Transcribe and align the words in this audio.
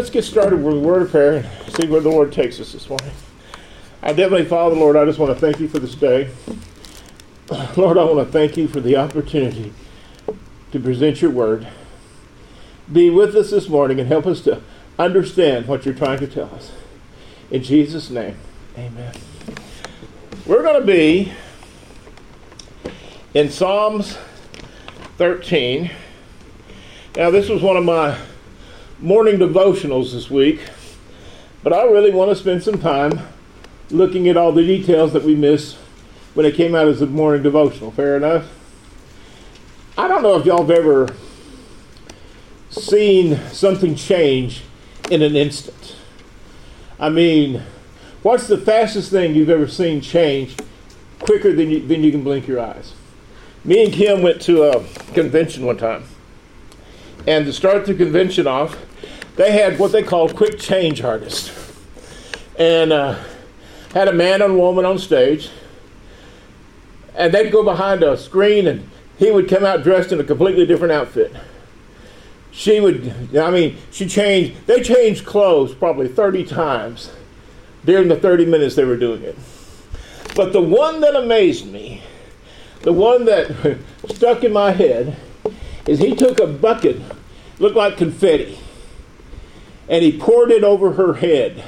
Let's 0.00 0.08
get 0.08 0.24
started 0.24 0.64
with 0.64 0.76
a 0.76 0.80
word 0.80 1.02
of 1.02 1.10
prayer 1.10 1.46
and 1.66 1.74
see 1.74 1.86
where 1.86 2.00
the 2.00 2.08
Lord 2.08 2.32
takes 2.32 2.58
us 2.58 2.72
this 2.72 2.88
morning. 2.88 3.10
I 4.00 4.14
definitely, 4.14 4.46
Father, 4.46 4.74
Lord, 4.74 4.96
I 4.96 5.04
just 5.04 5.18
want 5.18 5.30
to 5.34 5.38
thank 5.38 5.60
you 5.60 5.68
for 5.68 5.78
this 5.78 5.94
day. 5.94 6.30
Lord, 7.76 7.98
I 7.98 8.04
want 8.04 8.26
to 8.26 8.32
thank 8.32 8.56
you 8.56 8.66
for 8.66 8.80
the 8.80 8.96
opportunity 8.96 9.74
to 10.72 10.80
present 10.80 11.20
your 11.20 11.30
word. 11.30 11.68
Be 12.90 13.10
with 13.10 13.36
us 13.36 13.50
this 13.50 13.68
morning 13.68 14.00
and 14.00 14.08
help 14.08 14.26
us 14.26 14.40
to 14.44 14.62
understand 14.98 15.68
what 15.68 15.84
you're 15.84 15.92
trying 15.92 16.20
to 16.20 16.26
tell 16.26 16.48
us. 16.54 16.72
In 17.50 17.62
Jesus' 17.62 18.08
name, 18.08 18.36
amen. 18.78 19.12
We're 20.46 20.62
going 20.62 20.80
to 20.80 20.86
be 20.86 21.34
in 23.34 23.50
Psalms 23.50 24.16
13. 25.18 25.90
Now, 27.16 27.30
this 27.30 27.50
was 27.50 27.60
one 27.60 27.76
of 27.76 27.84
my 27.84 28.16
morning 29.00 29.38
devotionals 29.38 30.12
this 30.12 30.30
week, 30.30 30.60
but 31.62 31.72
I 31.72 31.84
really 31.84 32.10
want 32.10 32.30
to 32.30 32.36
spend 32.36 32.62
some 32.62 32.78
time 32.78 33.20
looking 33.90 34.28
at 34.28 34.36
all 34.36 34.52
the 34.52 34.62
details 34.62 35.14
that 35.14 35.22
we 35.22 35.34
missed 35.34 35.76
when 36.34 36.44
it 36.44 36.54
came 36.54 36.74
out 36.74 36.86
as 36.86 37.00
a 37.00 37.06
morning 37.06 37.42
devotional. 37.42 37.90
Fair 37.92 38.16
enough? 38.16 38.48
I 39.96 40.06
don't 40.06 40.22
know 40.22 40.38
if 40.38 40.44
y'all 40.44 40.66
have 40.66 40.70
ever 40.70 41.08
seen 42.68 43.38
something 43.48 43.94
change 43.94 44.64
in 45.10 45.22
an 45.22 45.34
instant. 45.34 45.96
I 46.98 47.08
mean, 47.08 47.62
what's 48.22 48.48
the 48.48 48.58
fastest 48.58 49.10
thing 49.10 49.34
you've 49.34 49.48
ever 49.48 49.66
seen 49.66 50.02
change 50.02 50.56
quicker 51.20 51.54
than 51.54 51.70
you, 51.70 51.86
than 51.86 52.04
you 52.04 52.10
can 52.10 52.22
blink 52.22 52.46
your 52.46 52.60
eyes? 52.60 52.92
Me 53.64 53.84
and 53.84 53.92
Kim 53.92 54.22
went 54.22 54.42
to 54.42 54.64
a 54.64 54.84
convention 55.14 55.64
one 55.64 55.78
time. 55.78 56.04
And 57.26 57.46
to 57.46 57.52
start 57.52 57.86
the 57.86 57.94
convention 57.94 58.46
off, 58.46 58.78
they 59.36 59.52
had 59.52 59.78
what 59.78 59.92
they 59.92 60.02
called 60.02 60.36
quick 60.36 60.58
change 60.58 61.02
artists. 61.02 61.74
And 62.58 62.92
uh, 62.92 63.18
had 63.92 64.08
a 64.08 64.12
man 64.12 64.42
and 64.42 64.56
woman 64.56 64.84
on 64.84 64.98
stage. 64.98 65.50
And 67.14 67.32
they'd 67.32 67.50
go 67.50 67.62
behind 67.62 68.02
a 68.02 68.16
screen 68.16 68.66
and 68.66 68.88
he 69.18 69.30
would 69.30 69.48
come 69.48 69.64
out 69.64 69.82
dressed 69.82 70.12
in 70.12 70.20
a 70.20 70.24
completely 70.24 70.66
different 70.66 70.92
outfit. 70.92 71.34
She 72.52 72.80
would, 72.80 73.36
I 73.36 73.50
mean, 73.50 73.76
she 73.90 74.08
changed, 74.08 74.66
they 74.66 74.82
changed 74.82 75.24
clothes 75.24 75.74
probably 75.74 76.08
30 76.08 76.44
times 76.44 77.10
during 77.84 78.08
the 78.08 78.16
30 78.16 78.46
minutes 78.46 78.74
they 78.74 78.84
were 78.84 78.96
doing 78.96 79.22
it. 79.22 79.36
But 80.34 80.52
the 80.52 80.60
one 80.60 81.00
that 81.00 81.16
amazed 81.16 81.66
me, 81.66 82.02
the 82.82 82.92
one 82.92 83.24
that 83.26 83.78
stuck 84.08 84.42
in 84.42 84.52
my 84.52 84.70
head, 84.72 85.16
is 85.90 85.98
he 85.98 86.14
took 86.14 86.38
a 86.38 86.46
bucket, 86.46 87.02
looked 87.58 87.74
like 87.74 87.96
confetti, 87.96 88.56
and 89.88 90.04
he 90.04 90.16
poured 90.16 90.52
it 90.52 90.62
over 90.62 90.92
her 90.92 91.14
head. 91.14 91.64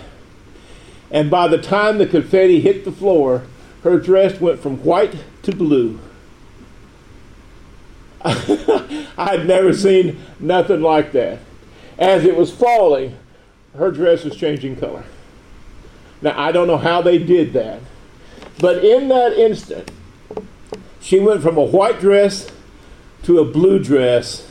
And 1.11 1.29
by 1.29 1.49
the 1.49 1.59
time 1.59 1.99
the 1.99 2.07
confetti 2.07 2.61
hit 2.61 2.85
the 2.85 2.93
floor, 2.93 3.43
her 3.83 3.99
dress 3.99 4.41
went 4.41 4.61
from 4.61 4.77
white 4.85 5.17
to 5.43 5.51
blue. 5.51 5.99
I 8.25 9.07
had 9.17 9.49
never 9.49 9.75
seen 9.75 10.21
nothing 10.39 10.83
like 10.83 11.11
that. 11.11 11.41
As 11.99 12.25
it 12.25 12.37
was 12.37 12.55
falling, 12.55 13.19
her 13.77 13.91
dress 13.91 14.23
was 14.23 14.37
changing 14.37 14.77
color. 14.77 15.03
Now, 16.21 16.41
I 16.41 16.53
don't 16.53 16.69
know 16.69 16.79
how 16.79 17.03
they 17.03 17.19
did 17.19 17.55
that, 17.55 17.81
but 18.61 18.85
in 18.85 19.09
that 19.09 19.33
instant, 19.33 19.91
she 21.01 21.19
went 21.19 21.43
from 21.43 21.57
a 21.57 21.65
white 21.65 21.99
dress 21.99 22.49
to 23.25 23.39
a 23.39 23.45
blue 23.45 23.79
dress 23.79 24.51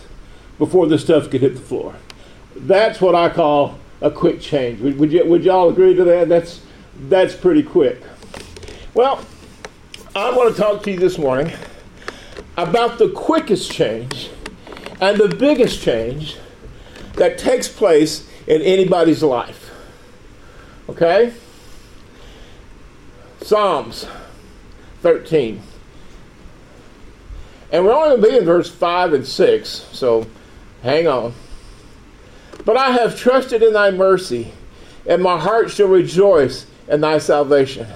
before 0.57 0.87
the 0.87 0.97
stuff 0.97 1.29
could 1.29 1.41
hit 1.41 1.55
the 1.55 1.61
floor. 1.61 1.95
That's 2.55 3.01
what 3.01 3.15
I 3.15 3.29
call 3.29 3.79
a 4.01 4.11
quick 4.11 4.41
change. 4.41 4.79
Would, 4.81 4.99
would, 4.99 5.11
you, 5.11 5.25
would 5.25 5.43
y'all 5.43 5.69
agree 5.69 5.93
to 5.95 6.03
that? 6.03 6.29
That's, 6.29 6.61
that's 7.07 7.35
pretty 7.35 7.63
quick. 7.63 8.01
Well, 8.93 9.25
I 10.15 10.35
want 10.35 10.55
to 10.55 10.61
talk 10.61 10.83
to 10.83 10.91
you 10.91 10.99
this 10.99 11.17
morning 11.17 11.51
about 12.57 12.97
the 12.97 13.09
quickest 13.09 13.71
change 13.71 14.29
and 14.99 15.17
the 15.17 15.33
biggest 15.35 15.81
change 15.81 16.37
that 17.13 17.37
takes 17.37 17.67
place 17.67 18.27
in 18.47 18.61
anybody's 18.61 19.23
life. 19.23 19.71
Okay? 20.89 21.33
Psalms 23.41 24.07
13. 25.01 25.61
And 27.71 27.85
we're 27.85 27.93
only 27.93 28.09
going 28.09 28.21
to 28.21 28.29
be 28.29 28.37
in 28.37 28.45
verse 28.45 28.69
5 28.69 29.13
and 29.13 29.25
6, 29.25 29.69
so 29.69 30.27
hang 30.83 31.07
on. 31.07 31.33
But 32.65 32.77
I 32.77 32.91
have 32.91 33.17
trusted 33.17 33.63
in 33.63 33.73
thy 33.73 33.91
mercy, 33.91 34.51
and 35.05 35.23
my 35.23 35.39
heart 35.39 35.71
shall 35.71 35.87
rejoice 35.87 36.65
in 36.87 37.01
thy 37.01 37.17
salvation. 37.17 37.87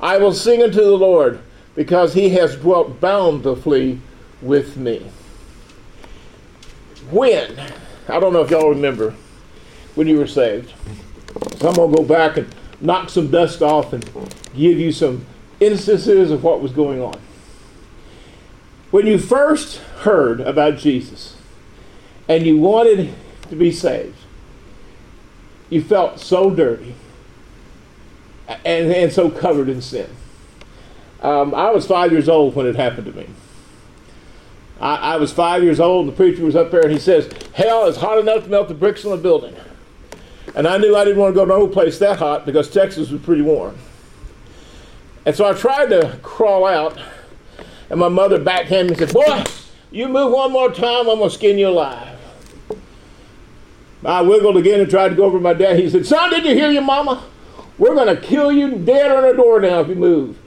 I 0.00 0.18
will 0.18 0.32
sing 0.32 0.62
unto 0.62 0.80
the 0.80 0.96
Lord, 0.96 1.40
because 1.74 2.14
he 2.14 2.30
has 2.30 2.56
dwelt 2.56 3.00
bountifully 3.00 4.00
with 4.42 4.76
me. 4.76 5.10
When, 7.10 7.58
I 8.08 8.20
don't 8.20 8.32
know 8.32 8.42
if 8.42 8.50
y'all 8.50 8.70
remember 8.70 9.14
when 9.94 10.06
you 10.06 10.18
were 10.18 10.26
saved. 10.26 10.72
So 11.58 11.68
I'm 11.68 11.74
going 11.74 11.90
to 11.90 11.96
go 11.96 12.04
back 12.04 12.36
and 12.36 12.54
knock 12.80 13.10
some 13.10 13.30
dust 13.30 13.62
off 13.62 13.92
and 13.92 14.04
give 14.54 14.78
you 14.78 14.92
some 14.92 15.24
instances 15.58 16.30
of 16.30 16.42
what 16.42 16.60
was 16.60 16.72
going 16.72 17.00
on. 17.00 17.18
When 18.90 19.06
you 19.06 19.18
first 19.18 19.78
heard 20.00 20.40
about 20.40 20.78
Jesus 20.78 21.36
and 22.28 22.44
you 22.44 22.56
wanted 22.56 23.14
to 23.48 23.56
be 23.56 23.70
saved, 23.70 24.16
you 25.68 25.82
felt 25.82 26.18
so 26.18 26.50
dirty 26.50 26.96
and, 28.48 28.92
and 28.92 29.12
so 29.12 29.30
covered 29.30 29.68
in 29.68 29.80
sin. 29.80 30.10
Um, 31.22 31.54
I 31.54 31.70
was 31.70 31.86
five 31.86 32.10
years 32.10 32.28
old 32.28 32.56
when 32.56 32.66
it 32.66 32.74
happened 32.74 33.06
to 33.06 33.12
me. 33.12 33.28
I, 34.80 34.96
I, 34.96 35.16
was 35.16 35.32
five 35.32 35.62
years 35.62 35.78
old, 35.78 36.06
and 36.06 36.12
the 36.12 36.16
preacher 36.16 36.42
was 36.42 36.56
up 36.56 36.70
there, 36.70 36.80
and 36.80 36.90
he 36.90 36.98
says, 36.98 37.30
Hell 37.52 37.86
is 37.86 37.98
hot 37.98 38.18
enough 38.18 38.44
to 38.44 38.48
melt 38.48 38.68
the 38.68 38.74
bricks 38.74 39.04
on 39.04 39.12
a 39.12 39.18
building. 39.18 39.54
And 40.54 40.66
I 40.66 40.78
knew 40.78 40.96
I 40.96 41.04
didn't 41.04 41.20
want 41.20 41.34
to 41.34 41.38
go 41.38 41.44
to 41.44 41.48
no 41.48 41.68
place 41.68 41.98
that 41.98 42.18
hot 42.18 42.46
because 42.46 42.70
Texas 42.70 43.10
was 43.10 43.20
pretty 43.20 43.42
warm. 43.42 43.76
And 45.26 45.36
so 45.36 45.44
I 45.44 45.52
tried 45.52 45.90
to 45.90 46.18
crawl 46.22 46.66
out 46.66 46.98
and 47.90 48.00
my 48.00 48.08
mother 48.08 48.38
backhanded 48.38 48.96
me 48.96 49.02
and 49.02 49.10
said, 49.10 49.14
Boy, 49.14 49.44
you 49.90 50.08
move 50.08 50.32
one 50.32 50.52
more 50.52 50.72
time, 50.72 51.08
I'm 51.08 51.18
going 51.18 51.28
to 51.28 51.30
skin 51.30 51.58
you 51.58 51.68
alive. 51.68 52.18
I 54.04 54.22
wiggled 54.22 54.56
again 54.56 54.80
and 54.80 54.88
tried 54.88 55.10
to 55.10 55.14
go 55.14 55.24
over 55.24 55.38
to 55.38 55.42
my 55.42 55.52
dad. 55.52 55.78
He 55.78 55.90
said, 55.90 56.06
Son, 56.06 56.30
did 56.30 56.44
you 56.44 56.54
hear 56.54 56.70
your 56.70 56.82
mama? 56.82 57.24
We're 57.76 57.94
going 57.94 58.14
to 58.14 58.20
kill 58.20 58.50
you 58.50 58.76
dead 58.76 59.10
on 59.10 59.22
the 59.22 59.34
door 59.34 59.60
now 59.60 59.80
if 59.80 59.88
you 59.88 59.94
move. 59.94 60.38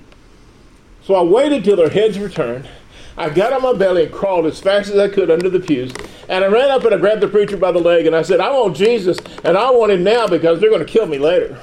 So 1.03 1.15
I 1.15 1.21
waited 1.21 1.63
till 1.63 1.75
their 1.75 1.89
heads 1.89 2.17
returned. 2.17 2.67
I 3.15 3.29
got 3.29 3.53
on 3.53 3.61
my 3.61 3.73
belly 3.73 4.05
and 4.05 4.13
crawled 4.13 4.45
as 4.45 4.59
fast 4.59 4.89
as 4.89 4.97
I 4.97 5.07
could 5.07 5.29
under 5.29 5.49
the 5.49 5.59
pews. 5.59 5.93
And 6.29 6.43
I 6.43 6.47
ran 6.47 6.71
up 6.71 6.83
and 6.85 6.95
I 6.95 6.97
grabbed 6.97 7.21
the 7.21 7.27
preacher 7.27 7.57
by 7.57 7.71
the 7.71 7.79
leg 7.79 8.07
and 8.07 8.15
I 8.15 8.23
said, 8.23 8.39
I 8.39 8.49
want 8.51 8.75
Jesus 8.75 9.19
and 9.43 9.57
I 9.57 9.69
want 9.69 9.91
him 9.91 10.03
now 10.03 10.27
because 10.27 10.59
they're 10.59 10.69
going 10.69 10.85
to 10.85 10.91
kill 10.91 11.05
me 11.05 11.19
later. 11.19 11.59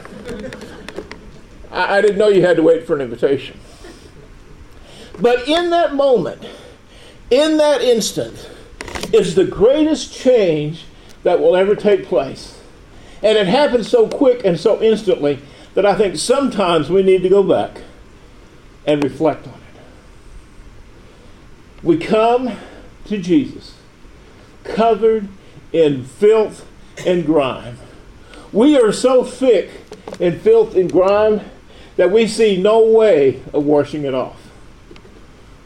I, 1.73 1.99
I 1.99 2.01
didn't 2.03 2.19
know 2.19 2.29
you 2.29 2.43
had 2.43 2.57
to 2.57 2.63
wait 2.63 2.87
for 2.87 2.95
an 2.95 3.01
invitation. 3.01 3.59
But 5.21 5.47
in 5.49 5.71
that 5.71 5.95
moment, 5.95 6.43
in 7.31 7.59
that 7.59 7.83
instant, 7.83 8.51
is 9.13 9.35
the 9.35 9.45
greatest 9.45 10.13
change 10.13 10.85
that 11.23 11.41
will 11.41 11.57
ever 11.57 11.77
take 11.77 12.07
place. 12.07 12.59
And 13.23 13.37
it 13.37 13.47
happens 13.47 13.89
so 13.89 14.09
quick 14.09 14.45
and 14.45 14.59
so 14.59 14.81
instantly 14.81 15.41
that 15.75 15.85
I 15.85 15.95
think 15.95 16.17
sometimes 16.17 16.89
we 16.89 17.03
need 17.03 17.23
to 17.23 17.29
go 17.29 17.43
back 17.43 17.83
and 18.87 19.03
reflect 19.05 19.47
on 19.47 19.55
it. 19.55 19.61
We 21.83 21.99
come 21.99 22.57
to 23.07 23.19
Jesus 23.19 23.75
covered 24.65 25.29
in 25.73 26.05
filth 26.05 26.67
and 27.07 27.25
grime. 27.25 27.79
We 28.53 28.79
are 28.79 28.93
so 28.93 29.25
thick 29.25 29.71
in 30.19 30.39
filth 30.41 30.75
and 30.75 30.91
grime 30.91 31.41
that 31.97 32.11
we 32.11 32.27
see 32.27 32.61
no 32.61 32.85
way 32.85 33.43
of 33.53 33.65
washing 33.65 34.05
it 34.05 34.15
off. 34.15 34.40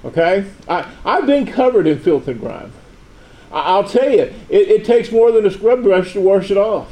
Okay? 0.04 0.46
I, 0.68 0.90
I've 1.04 1.26
been 1.26 1.46
covered 1.46 1.86
in 1.86 1.98
filth 1.98 2.28
and 2.28 2.38
grime. 2.38 2.72
I, 3.50 3.78
will 3.78 3.88
tell 3.88 4.10
you, 4.10 4.22
it, 4.22 4.68
it 4.68 4.84
takes 4.84 5.12
more 5.12 5.30
than 5.30 5.46
a 5.46 5.50
scrub 5.50 5.82
brush 5.82 6.12
to 6.14 6.20
wash 6.20 6.50
it 6.50 6.56
off. 6.56 6.90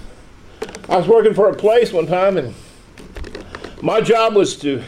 I 0.88 0.96
was 0.96 1.08
working 1.08 1.34
for 1.34 1.48
a 1.48 1.54
place 1.54 1.92
one 1.92 2.06
time, 2.06 2.36
and 2.36 2.54
my 3.82 4.00
job 4.00 4.34
was 4.34 4.56
to 4.58 4.82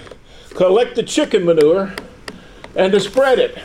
collect 0.50 0.94
the 0.94 1.02
chicken 1.02 1.44
manure 1.44 1.92
and 2.76 2.92
to 2.92 3.00
spread 3.00 3.38
it. 3.38 3.58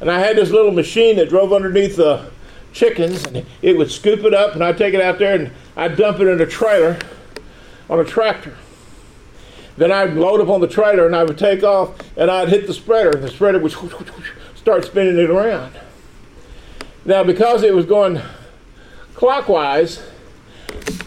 And 0.00 0.10
I 0.10 0.20
had 0.20 0.36
this 0.36 0.50
little 0.50 0.72
machine 0.72 1.16
that 1.16 1.28
drove 1.28 1.52
underneath 1.52 1.96
the 1.96 2.30
chickens, 2.72 3.24
and 3.24 3.44
it 3.60 3.76
would 3.76 3.90
scoop 3.90 4.24
it 4.24 4.32
up, 4.32 4.54
and 4.54 4.64
I'd 4.64 4.78
take 4.78 4.94
it 4.94 5.00
out 5.00 5.18
there 5.18 5.34
and 5.34 5.50
I'd 5.76 5.96
dump 5.96 6.20
it 6.20 6.28
in 6.28 6.40
a 6.40 6.46
trailer 6.46 6.98
on 7.88 8.00
a 8.00 8.04
tractor. 8.04 8.56
Then 9.80 9.90
I'd 9.90 10.12
load 10.12 10.42
up 10.42 10.50
on 10.50 10.60
the 10.60 10.68
trailer 10.68 11.06
and 11.06 11.16
I 11.16 11.24
would 11.24 11.38
take 11.38 11.64
off 11.64 11.98
and 12.14 12.30
I'd 12.30 12.50
hit 12.50 12.66
the 12.66 12.74
spreader 12.74 13.12
and 13.12 13.22
the 13.22 13.30
spreader 13.30 13.58
would 13.58 13.72
start 14.54 14.84
spinning 14.84 15.18
it 15.18 15.30
around. 15.30 15.72
Now, 17.06 17.24
because 17.24 17.62
it 17.62 17.74
was 17.74 17.86
going 17.86 18.20
clockwise, 19.14 20.02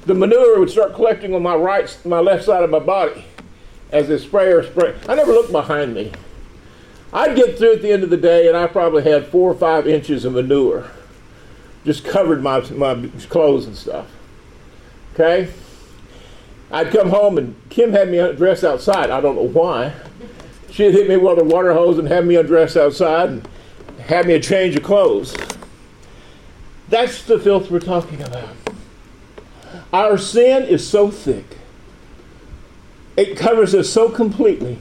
the 0.08 0.16
manure 0.16 0.60
would 0.60 0.72
start 0.72 0.96
collecting 0.96 1.36
on 1.36 1.44
my 1.44 1.54
right, 1.54 1.96
my 2.04 2.20
left 2.20 2.46
side 2.46 2.64
of 2.64 2.72
my 2.72 2.80
body 2.80 3.26
as 3.92 4.08
the 4.08 4.18
sprayer 4.18 4.64
spray. 4.64 4.96
I 5.08 5.14
never 5.14 5.34
looked 5.34 5.52
behind 5.52 5.94
me. 5.94 6.12
I'd 7.14 7.36
get 7.36 7.60
through 7.60 7.74
at 7.74 7.84
the 7.84 7.92
end 7.92 8.02
of 8.02 8.10
the 8.10 8.18
day, 8.18 8.48
and 8.48 8.58
I 8.58 8.66
probably 8.66 9.04
had 9.04 9.28
four 9.28 9.52
or 9.52 9.56
five 9.56 9.86
inches 9.86 10.26
of 10.26 10.34
manure 10.34 10.90
just 11.86 12.04
covered 12.04 12.42
my, 12.42 12.62
my 12.72 13.08
clothes 13.30 13.68
and 13.68 13.78
stuff. 13.78 14.08
Okay? 15.14 15.52
I'd 16.74 16.92
come 16.92 17.12
home, 17.12 17.38
and 17.38 17.56
Kim 17.70 17.92
had 17.92 18.10
me 18.10 18.18
undressed 18.18 18.64
outside. 18.64 19.12
I 19.12 19.22
don't 19.22 19.36
know 19.36 19.48
why. 19.48 19.94
She'd 20.72 20.92
hit 20.92 21.08
me 21.08 21.18
with 21.18 21.38
a 21.38 21.44
water 21.44 21.72
hose 21.72 22.00
and 22.00 22.08
have 22.08 22.26
me 22.26 22.36
undressed 22.36 22.76
outside 22.76 23.30
and 23.30 23.48
have 24.08 24.26
me 24.26 24.34
a 24.34 24.40
change 24.40 24.76
of 24.76 24.82
clothes. 24.82 25.38
That's 26.90 27.24
the 27.24 27.40
filth 27.40 27.70
we're 27.70 27.80
talking 27.80 28.24
about. 28.24 28.56
Our 29.94 30.18
sin 30.18 30.64
is 30.64 30.88
so 30.88 31.12
thick, 31.12 31.46
it 33.16 33.38
covers 33.38 33.76
us 33.76 33.90
so 33.92 34.10
completely 34.10 34.80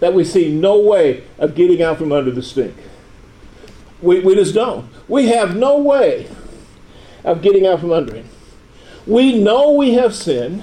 that 0.00 0.12
we 0.12 0.24
see 0.24 0.52
no 0.52 0.78
way 0.78 1.24
of 1.38 1.54
getting 1.54 1.80
out 1.82 1.96
from 1.96 2.12
under 2.12 2.30
the 2.30 2.42
stink. 2.42 2.76
We, 4.02 4.20
we 4.20 4.34
just 4.34 4.54
don't. 4.54 4.90
We 5.08 5.28
have 5.28 5.56
no 5.56 5.78
way 5.78 6.28
of 7.24 7.40
getting 7.40 7.66
out 7.66 7.80
from 7.80 7.92
under 7.92 8.16
it. 8.16 8.26
We 9.06 9.38
know 9.38 9.72
we 9.72 9.94
have 9.94 10.14
sinned. 10.14 10.62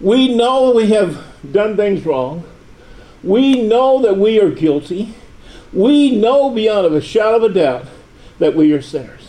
We 0.00 0.34
know 0.34 0.72
we 0.72 0.90
have 0.90 1.24
done 1.52 1.76
things 1.76 2.04
wrong. 2.04 2.44
We 3.22 3.62
know 3.62 4.02
that 4.02 4.16
we 4.16 4.40
are 4.40 4.50
guilty. 4.50 5.14
We 5.72 6.16
know 6.16 6.50
beyond 6.50 6.92
a 6.92 7.00
shadow 7.00 7.36
of 7.36 7.42
a 7.44 7.54
doubt 7.54 7.86
that 8.38 8.56
we 8.56 8.72
are 8.72 8.82
sinners. 8.82 9.28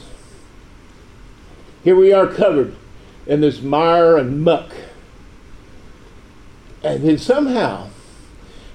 Here 1.84 1.96
we 1.96 2.12
are 2.12 2.28
covered 2.28 2.76
in 3.28 3.42
this 3.42 3.62
mire 3.62 4.18
and 4.18 4.44
muck. 4.44 4.72
And 6.84 7.04
then 7.04 7.18
somehow 7.18 7.90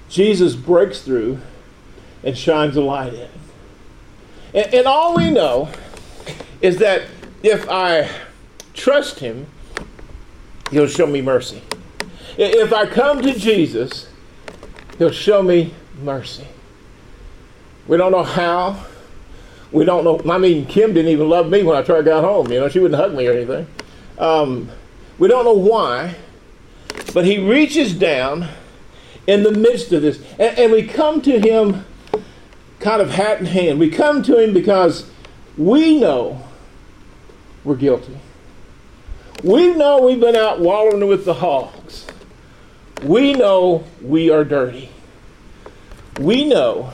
Jesus 0.08 0.54
breaks 0.54 1.02
through 1.02 1.40
and 2.22 2.38
shines 2.38 2.76
a 2.76 2.80
light 2.80 3.14
in. 3.14 3.28
And, 4.54 4.74
and 4.74 4.86
all 4.86 5.16
we 5.16 5.30
know 5.30 5.70
is 6.60 6.78
that 6.78 7.02
if 7.42 7.68
I 7.68 8.08
trust 8.78 9.20
Him, 9.20 9.46
He'll 10.70 10.86
show 10.86 11.06
me 11.06 11.20
mercy. 11.20 11.62
If 12.36 12.72
I 12.72 12.86
come 12.86 13.22
to 13.22 13.32
Jesus, 13.32 14.08
He'll 14.98 15.10
show 15.10 15.42
me 15.42 15.74
mercy. 16.02 16.46
We 17.86 17.96
don't 17.96 18.12
know 18.12 18.22
how. 18.22 18.84
We 19.72 19.84
don't 19.84 20.04
know. 20.04 20.20
I 20.32 20.38
mean, 20.38 20.66
Kim 20.66 20.92
didn't 20.92 21.10
even 21.10 21.28
love 21.28 21.50
me 21.50 21.62
when 21.62 21.76
I 21.76 21.82
tried 21.82 21.98
to 21.98 22.04
get 22.04 22.20
home. 22.20 22.50
You 22.50 22.60
know, 22.60 22.68
she 22.68 22.78
wouldn't 22.78 23.00
hug 23.00 23.14
me 23.14 23.26
or 23.26 23.32
anything. 23.32 23.66
Um, 24.18 24.70
we 25.18 25.28
don't 25.28 25.44
know 25.44 25.52
why, 25.52 26.14
but 27.12 27.24
He 27.24 27.38
reaches 27.38 27.92
down 27.92 28.48
in 29.26 29.42
the 29.42 29.52
midst 29.52 29.92
of 29.92 30.02
this, 30.02 30.20
and, 30.38 30.58
and 30.58 30.72
we 30.72 30.82
come 30.84 31.20
to 31.22 31.38
Him 31.38 31.84
kind 32.80 33.02
of 33.02 33.10
hat 33.10 33.40
in 33.40 33.46
hand. 33.46 33.80
We 33.80 33.90
come 33.90 34.22
to 34.24 34.38
Him 34.38 34.54
because 34.54 35.10
we 35.56 35.98
know 35.98 36.42
we're 37.64 37.76
guilty. 37.76 38.18
We 39.42 39.72
know 39.72 40.02
we've 40.02 40.20
been 40.20 40.34
out 40.34 40.58
wallowing 40.60 41.06
with 41.06 41.24
the 41.24 41.34
hogs. 41.34 42.06
We 43.04 43.32
know 43.32 43.84
we 44.02 44.30
are 44.30 44.44
dirty. 44.44 44.90
We 46.18 46.44
know 46.44 46.92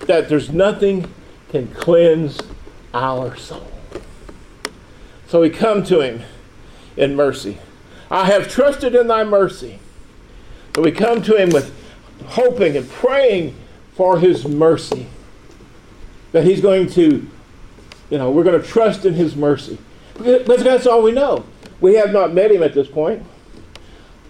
that 0.00 0.30
there's 0.30 0.50
nothing 0.50 1.12
can 1.50 1.68
cleanse 1.68 2.40
our 2.94 3.36
soul. 3.36 3.70
So 5.28 5.42
we 5.42 5.50
come 5.50 5.84
to 5.84 6.00
him 6.00 6.22
in 6.96 7.14
mercy. 7.14 7.58
I 8.10 8.24
have 8.26 8.48
trusted 8.48 8.94
in 8.94 9.06
thy 9.06 9.24
mercy. 9.24 9.80
So 10.74 10.82
we 10.82 10.90
come 10.90 11.22
to 11.22 11.36
him 11.36 11.50
with 11.50 11.74
hoping 12.26 12.76
and 12.76 12.88
praying 12.88 13.54
for 13.94 14.18
his 14.18 14.46
mercy. 14.46 15.06
That 16.32 16.44
he's 16.44 16.60
going 16.60 16.88
to, 16.90 17.28
you 18.10 18.18
know, 18.18 18.30
we're 18.30 18.42
going 18.44 18.60
to 18.60 18.66
trust 18.66 19.04
in 19.04 19.14
his 19.14 19.36
mercy. 19.36 19.78
But 20.16 20.60
that's 20.60 20.86
all 20.86 21.02
we 21.02 21.12
know. 21.12 21.44
We 21.80 21.94
have 21.94 22.12
not 22.12 22.32
met 22.32 22.52
him 22.52 22.62
at 22.62 22.74
this 22.74 22.88
point. 22.88 23.24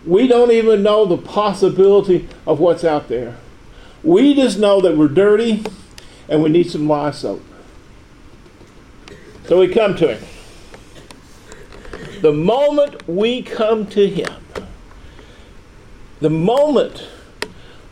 We 0.06 0.26
don't 0.26 0.50
even 0.50 0.82
know 0.82 1.06
the 1.06 1.16
possibility 1.16 2.28
of 2.46 2.60
what's 2.60 2.84
out 2.84 3.08
there. 3.08 3.36
We 4.02 4.34
just 4.34 4.58
know 4.58 4.81
that 4.81 4.96
we're 4.96 5.08
dirty 5.08 5.64
and 6.28 6.42
we 6.42 6.50
need 6.50 6.70
some 6.70 6.88
lye 6.88 7.10
soap. 7.10 7.42
So 9.46 9.60
we 9.60 9.69
come 9.69 9.94
to 9.96 10.16
him. 10.16 10.25
The 12.22 12.32
moment 12.32 13.06
we 13.06 13.42
come 13.42 13.86
to 13.88 14.08
him, 14.08 14.44
the 16.20 16.31
moment 16.31 17.06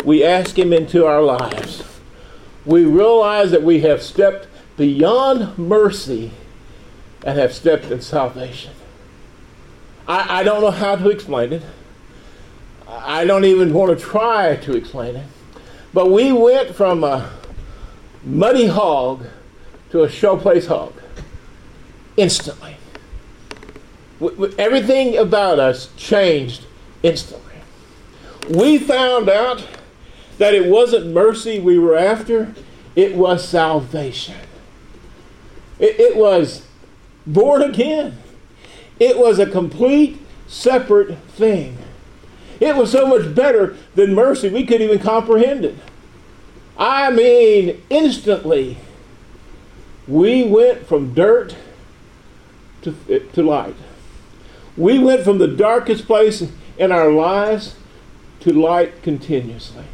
we 0.05 0.25
ask 0.25 0.59
Him 0.59 0.73
into 0.73 1.05
our 1.07 1.23
lives, 1.23 1.83
we 2.65 2.85
realize 2.85 3.51
that 3.51 3.63
we 3.63 3.81
have 3.81 4.03
stepped 4.03 4.49
beyond 4.77 5.59
mercy 5.59 6.31
and 7.25 7.39
have 7.39 7.53
stepped 7.53 7.87
in 7.87 8.01
salvation. 8.01 8.73
I, 10.07 10.41
I 10.41 10.43
don't 10.43 10.61
know 10.61 10.71
how 10.71 10.97
to 10.97 11.09
explain 11.11 11.53
it. 11.53 11.63
I 12.89 13.25
don't 13.25 13.45
even 13.45 13.73
want 13.73 13.99
to 13.99 14.05
try 14.05 14.57
to 14.57 14.77
explain 14.77 15.17
it. 15.17 15.27
But 15.95 16.11
we 16.11 16.33
went 16.33 16.75
from 16.75 17.05
a 17.05 17.31
muddy 18.25 18.67
hog 18.67 19.27
to 19.91 20.03
a 20.03 20.09
showplace 20.09 20.67
hog 20.67 20.95
instantly. 22.17 22.77
Everything 24.59 25.17
about 25.17 25.59
us 25.59 25.91
changed 25.97 26.67
instantly. 27.03 27.55
We 28.49 28.79
found 28.79 29.29
out 29.29 29.67
that 30.39 30.55
it 30.55 30.67
wasn't 30.67 31.07
mercy 31.07 31.59
we 31.59 31.79
were 31.79 31.97
after, 31.97 32.55
it 32.97 33.15
was 33.15 33.47
salvation. 33.47 34.37
It, 35.79 35.99
it 35.99 36.17
was 36.17 36.67
born 37.27 37.63
again. 37.63 38.19
It 38.99 39.19
was 39.19 39.39
a 39.39 39.47
complete 39.47 40.19
separate 40.47 41.19
thing. 41.29 41.79
It 42.61 42.77
was 42.77 42.93
so 42.93 43.07
much 43.07 43.35
better 43.35 43.77
than 43.95 44.15
mercy, 44.15 44.49
we 44.49 44.65
couldn't 44.65 44.87
even 44.87 44.99
comprehend 45.01 45.65
it. 45.65 45.77
I 46.79 47.11
mean, 47.11 47.83
instantly, 47.91 48.79
we 50.07 50.45
went 50.45 50.87
from 50.87 51.15
dirt 51.15 51.57
to, 52.83 52.95
to 53.33 53.43
light. 53.43 53.77
We 54.77 54.99
went 54.99 55.23
from 55.23 55.39
the 55.39 55.49
darkest 55.49 56.07
place 56.07 56.49
in 56.79 56.93
our 56.93 57.11
lives 57.11 57.77
to 58.41 58.53
light 58.53 59.03
continuously 59.03 59.85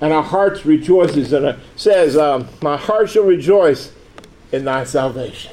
and 0.00 0.12
our 0.12 0.22
hearts 0.22 0.66
rejoices 0.66 1.32
and 1.32 1.46
it 1.46 1.58
says, 1.74 2.16
um, 2.16 2.48
"My 2.62 2.76
heart 2.76 3.10
shall 3.10 3.24
rejoice 3.24 3.92
in 4.52 4.64
thy 4.64 4.84
salvation." 4.84 5.52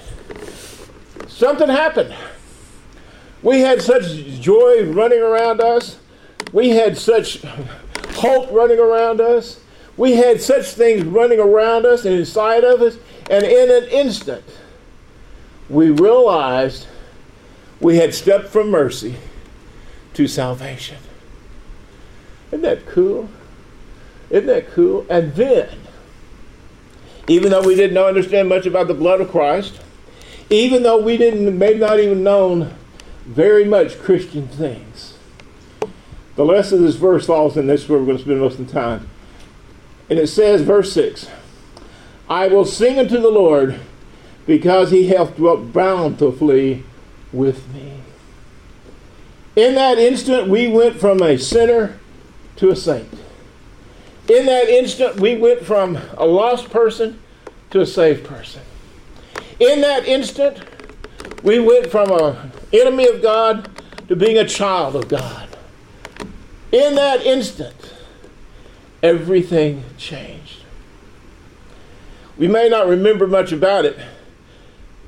Something 1.34 1.68
happened. 1.68 2.14
We 3.42 3.62
had 3.62 3.82
such 3.82 4.04
joy 4.40 4.86
running 4.86 5.20
around 5.20 5.62
us. 5.62 5.98
We 6.52 6.70
had 6.70 6.96
such 6.96 7.42
hope 8.12 8.52
running 8.52 8.78
around 8.78 9.20
us. 9.20 9.60
We 9.98 10.12
had 10.14 10.42
such 10.42 10.68
things 10.68 11.04
running 11.04 11.40
around 11.40 11.88
us 11.88 12.06
and 12.06 12.16
inside 12.16 12.64
of 12.64 12.82
us, 12.82 12.98
and 13.30 13.44
in 13.44 13.72
an 13.72 13.90
instant, 13.90 14.44
we 15.70 15.90
realized 15.90 16.88
we 17.80 17.98
had 17.98 18.14
stepped 18.14 18.50
from 18.50 18.70
mercy 18.70 19.16
to 20.14 20.28
salvation. 20.28 20.98
Isn't 22.52 22.62
that 22.62 22.86
cool? 22.86 23.30
Isn't 24.30 24.48
that 24.48 24.72
cool? 24.72 25.06
And 25.10 25.34
then, 25.34 25.80
even 27.28 27.52
though 27.52 27.64
we 27.64 27.76
didn't 27.76 27.98
understand 27.98 28.50
much 28.50 28.66
about 28.68 28.88
the 28.88 28.94
blood 28.94 29.20
of 29.20 29.32
Christ, 29.32 29.80
even 30.54 30.84
though 30.84 31.02
we 31.02 31.18
didn't, 31.18 31.58
maybe 31.58 31.80
not 31.80 32.00
even 32.00 32.24
known 32.24 32.74
very 33.26 33.66
much 33.66 34.00
Christian 34.00 34.48
things, 34.48 35.18
the 36.36 36.46
lesson 36.46 36.80
of 36.80 36.84
this 36.84 36.96
verse 36.96 37.26
falls 37.26 37.58
in 37.58 37.68
this 37.68 37.90
where 37.90 37.98
we're 37.98 38.06
going 38.06 38.18
to 38.18 38.24
spend 38.24 38.40
most 38.40 38.60
of 38.60 38.68
the 38.68 38.74
time. 38.74 39.10
And 40.10 40.20
it 40.20 40.28
says, 40.28 40.62
verse 40.62 40.94
6 40.94 41.28
I 42.30 42.48
will 42.48 42.66
sing 42.66 43.00
unto 43.00 43.20
the 43.20 43.30
Lord 43.30 43.80
because 44.46 44.92
he 44.92 45.08
hath 45.08 45.38
dwelt 45.38 45.74
bountifully 45.74 46.84
with 47.32 47.68
me. 47.74 47.94
In 49.56 49.76
that 49.76 49.98
instant, 49.98 50.50
we 50.50 50.68
went 50.68 51.00
from 51.00 51.22
a 51.22 51.38
sinner 51.38 52.00
to 52.58 52.70
a 52.70 52.76
saint. 52.76 53.12
In 54.30 54.46
that 54.46 54.68
instant, 54.70 55.20
we 55.20 55.36
went 55.36 55.66
from 55.66 55.98
a 56.18 56.26
lost 56.26 56.70
person 56.70 57.20
to 57.72 57.82
a 57.82 57.86
saved 57.86 58.24
person. 58.24 58.62
In 59.60 59.82
that 59.82 60.06
instant, 60.06 60.60
we 61.44 61.60
went 61.60 61.92
from 61.92 62.12
an 62.12 62.52
enemy 62.72 63.08
of 63.08 63.22
God 63.22 63.70
to 64.08 64.16
being 64.16 64.38
a 64.38 64.48
child 64.48 64.96
of 64.96 65.08
God. 65.08 65.48
In 66.72 66.96
that 66.96 67.22
instant, 67.22 67.94
everything 69.02 69.84
changed. 69.98 70.64
We 72.38 72.48
may 72.48 72.68
not 72.68 72.88
remember 72.88 73.28
much 73.28 73.52
about 73.52 73.86
it, 73.86 74.00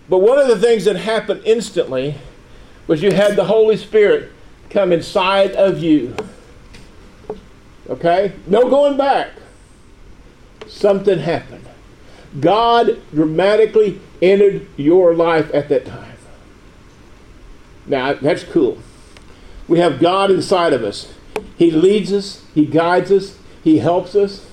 But 0.08 0.20
one 0.20 0.38
of 0.38 0.48
the 0.48 0.60
things 0.60 0.86
that 0.86 0.96
happened 0.96 1.42
instantly 1.46 2.16
was 2.88 3.02
you 3.02 3.12
had 3.12 3.36
the 3.36 3.46
Holy 3.46 3.78
Spirit 3.78 4.32
come 4.70 4.92
inside 4.92 5.54
of 5.54 5.82
you. 5.82 6.16
Okay? 7.90 8.34
No 8.46 8.70
going 8.70 8.98
back. 8.98 9.32
Something 10.68 11.20
happened. 11.20 11.68
God 12.40 13.02
dramatically 13.14 14.02
entered 14.22 14.68
your 14.78 15.14
life 15.14 15.54
at 15.54 15.70
that 15.70 15.86
time. 15.86 16.18
Now, 17.88 18.14
that's 18.14 18.44
cool. 18.44 18.80
We 19.68 19.80
have 19.80 20.00
God 20.00 20.32
inside 20.32 20.74
of 20.74 20.84
us. 20.84 21.14
He 21.58 21.72
leads 21.72 22.12
us, 22.12 22.44
He 22.54 22.66
guides 22.66 23.12
us, 23.12 23.38
He 23.64 23.80
helps 23.80 24.16
us. 24.16 24.46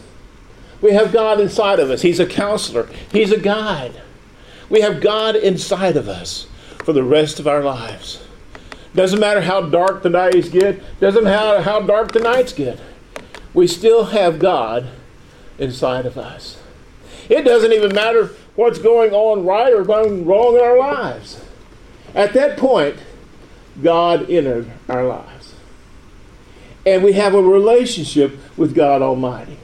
We 0.81 0.93
have 0.93 1.12
God 1.12 1.41
inside 1.41 1.79
of 1.79 1.91
us. 1.91 2.03
He's 2.03 2.21
a 2.21 2.27
counselor, 2.27 2.89
He's 3.11 3.33
a 3.33 3.41
guide. 3.41 4.01
We 4.69 4.81
have 4.81 5.01
God 5.01 5.37
inside 5.37 5.97
of 5.97 6.09
us 6.09 6.47
for 6.85 6.93
the 6.93 7.03
rest 7.03 7.39
of 7.39 7.47
our 7.47 7.62
lives. 7.62 8.23
Doesn't 8.95 9.21
matter 9.21 9.41
how 9.41 9.62
dark 9.62 10.03
the 10.03 10.11
nights 10.11 10.49
get, 10.49 10.81
doesn't 11.01 11.25
matter 11.25 11.62
how 11.62 11.81
dark 11.81 12.12
the 12.12 12.21
nights 12.21 12.53
get. 12.53 12.79
We 13.55 13.67
still 13.67 14.07
have 14.07 14.39
God 14.39 14.89
inside 15.59 16.07
of 16.07 16.17
us. 16.17 16.62
It 17.29 17.43
doesn't 17.43 17.73
even 17.73 17.95
matter 17.95 18.31
what's 18.55 18.79
going 18.79 19.12
on 19.12 19.45
right 19.45 19.73
or 19.73 19.85
going 19.85 20.25
wrong 20.25 20.57
in 20.57 20.61
our 20.61 20.79
lives. 20.79 21.43
At 22.14 22.33
that 22.35 22.59
point, 22.59 22.97
God 23.83 24.29
entered 24.29 24.71
our 24.88 25.05
lives. 25.05 25.55
And 26.85 27.02
we 27.02 27.12
have 27.12 27.35
a 27.35 27.43
relationship 27.43 28.38
with 28.57 28.75
God 28.75 29.02
Almighty. 29.02 29.57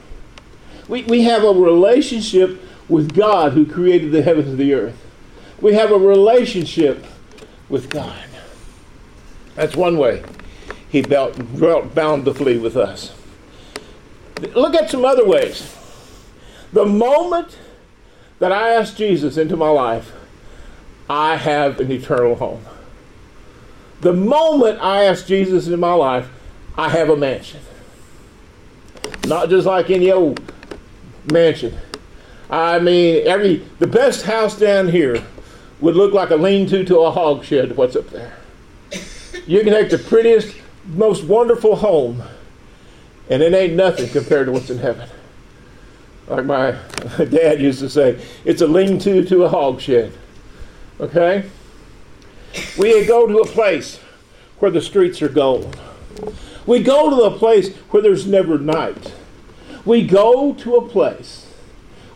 We, 0.87 1.03
we 1.03 1.23
have 1.23 1.43
a 1.43 1.51
relationship 1.51 2.61
with 2.87 3.13
God 3.13 3.53
who 3.53 3.65
created 3.65 4.11
the 4.11 4.23
heavens 4.23 4.47
and 4.47 4.57
the 4.57 4.73
earth. 4.73 5.05
We 5.61 5.73
have 5.73 5.91
a 5.91 5.97
relationship 5.97 7.05
with 7.67 7.89
God. 7.89 8.23
That's 9.55 9.75
one 9.75 9.97
way 9.97 10.23
he 10.89 11.01
dealt, 11.01 11.37
dwelt 11.55 11.93
bountifully 11.93 12.57
with 12.57 12.75
us. 12.75 13.13
Look 14.55 14.73
at 14.73 14.89
some 14.89 15.05
other 15.05 15.25
ways. 15.25 15.75
The 16.71 16.85
moment 16.85 17.57
that 18.39 18.51
I 18.51 18.69
ask 18.69 18.95
Jesus 18.95 19.37
into 19.37 19.57
my 19.57 19.69
life, 19.69 20.11
I 21.09 21.35
have 21.35 21.79
an 21.79 21.91
eternal 21.91 22.35
home. 22.35 22.63
The 24.01 24.13
moment 24.13 24.79
I 24.79 25.03
ask 25.03 25.25
Jesus 25.25 25.65
into 25.65 25.77
my 25.77 25.93
life, 25.93 26.29
I 26.77 26.89
have 26.89 27.09
a 27.09 27.17
mansion. 27.17 27.59
Not 29.27 29.49
just 29.49 29.65
like 29.67 29.89
any 29.89 30.11
old 30.11 30.39
mansion. 31.31 31.77
I 32.49 32.79
mean, 32.79 33.27
every 33.27 33.57
the 33.79 33.87
best 33.87 34.23
house 34.23 34.57
down 34.57 34.87
here 34.87 35.23
would 35.81 35.95
look 35.95 36.13
like 36.13 36.29
a 36.29 36.35
lean-to 36.35 36.83
to 36.85 36.99
a 36.99 37.11
hog 37.11 37.43
shed. 37.43 37.75
What's 37.75 37.95
up 37.95 38.09
there? 38.09 38.33
You 39.45 39.61
can 39.61 39.73
take 39.73 39.89
the 39.89 39.97
prettiest, 39.97 40.55
most 40.85 41.23
wonderful 41.23 41.75
home, 41.75 42.23
and 43.29 43.41
it 43.41 43.53
ain't 43.53 43.73
nothing 43.73 44.09
compared 44.09 44.45
to 44.47 44.51
what's 44.51 44.69
in 44.69 44.79
heaven. 44.79 45.09
Like 46.29 46.45
my 46.45 46.71
dad 47.17 47.59
used 47.59 47.79
to 47.79 47.89
say, 47.89 48.23
it's 48.45 48.61
a 48.61 48.67
lean 48.67 48.99
to 48.99 49.25
to 49.25 49.43
a 49.43 49.49
hog 49.49 49.81
shed. 49.81 50.13
Okay? 50.99 51.49
We 52.77 53.05
go 53.05 53.27
to 53.27 53.39
a 53.39 53.47
place 53.47 53.99
where 54.59 54.71
the 54.71 54.81
streets 54.81 55.21
are 55.21 55.29
gold. 55.29 55.77
We 56.65 56.83
go 56.83 57.09
to 57.09 57.23
a 57.23 57.37
place 57.37 57.75
where 57.89 58.03
there's 58.03 58.27
never 58.27 58.59
night. 58.59 59.13
We 59.85 60.05
go 60.05 60.53
to 60.53 60.75
a 60.75 60.87
place 60.87 61.51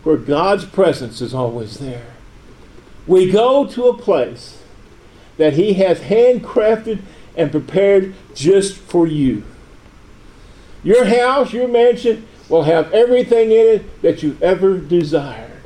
where 0.03 0.17
God's 0.17 0.65
presence 0.65 1.21
is 1.21 1.33
always 1.33 1.79
there. 1.79 2.13
We 3.07 3.31
go 3.31 3.65
to 3.65 3.87
a 3.87 3.97
place 3.97 4.61
that 5.37 5.53
He 5.53 5.73
has 5.73 6.01
handcrafted 6.01 7.01
and 7.35 7.51
prepared 7.51 8.13
just 8.35 8.77
for 8.77 9.07
you. 9.07 9.43
Your 10.83 11.05
house, 11.05 11.53
your 11.53 11.67
mansion 11.67 12.27
will 12.53 12.63
have 12.63 12.93
everything 12.93 13.51
in 13.51 13.65
it 13.65 14.01
that 14.03 14.21
you 14.21 14.37
ever 14.39 14.77
desired. 14.77 15.63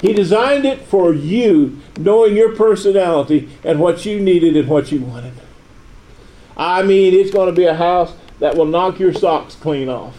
He 0.00 0.12
designed 0.12 0.64
it 0.64 0.82
for 0.82 1.12
you, 1.12 1.80
knowing 1.98 2.36
your 2.36 2.54
personality 2.54 3.48
and 3.64 3.80
what 3.80 4.06
you 4.06 4.20
needed 4.20 4.56
and 4.56 4.68
what 4.68 4.92
you 4.92 5.00
wanted. 5.00 5.32
I 6.56 6.84
mean, 6.84 7.14
it's 7.14 7.32
going 7.32 7.52
to 7.52 7.52
be 7.52 7.64
a 7.64 7.74
house 7.74 8.14
that 8.38 8.56
will 8.56 8.66
knock 8.66 9.00
your 9.00 9.12
socks 9.12 9.56
clean 9.56 9.88
off. 9.88 10.16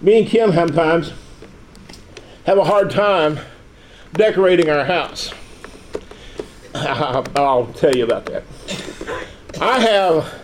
Me 0.00 0.18
and 0.18 0.26
Kim 0.26 0.52
sometimes 0.52 1.12
have 2.46 2.58
a 2.58 2.64
hard 2.64 2.90
time 2.90 3.38
decorating 4.14 4.68
our 4.68 4.86
house. 4.86 5.32
I'll 6.74 7.72
tell 7.74 7.94
you 7.94 8.02
about 8.02 8.26
that. 8.26 8.42
I 9.60 9.78
have 9.78 10.34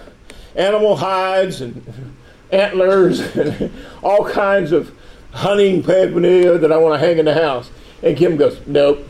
animal 0.54 0.94
hides 0.94 1.62
and 1.62 2.15
antlers 2.50 3.20
and 3.36 3.72
all 4.02 4.28
kinds 4.28 4.72
of 4.72 4.92
hunting 5.32 5.82
paraphernalia 5.82 6.58
that 6.58 6.72
I 6.72 6.76
want 6.76 7.00
to 7.00 7.06
hang 7.06 7.18
in 7.18 7.24
the 7.24 7.34
house. 7.34 7.70
And 8.02 8.16
Kim 8.16 8.36
goes, 8.36 8.60
Nope. 8.66 9.06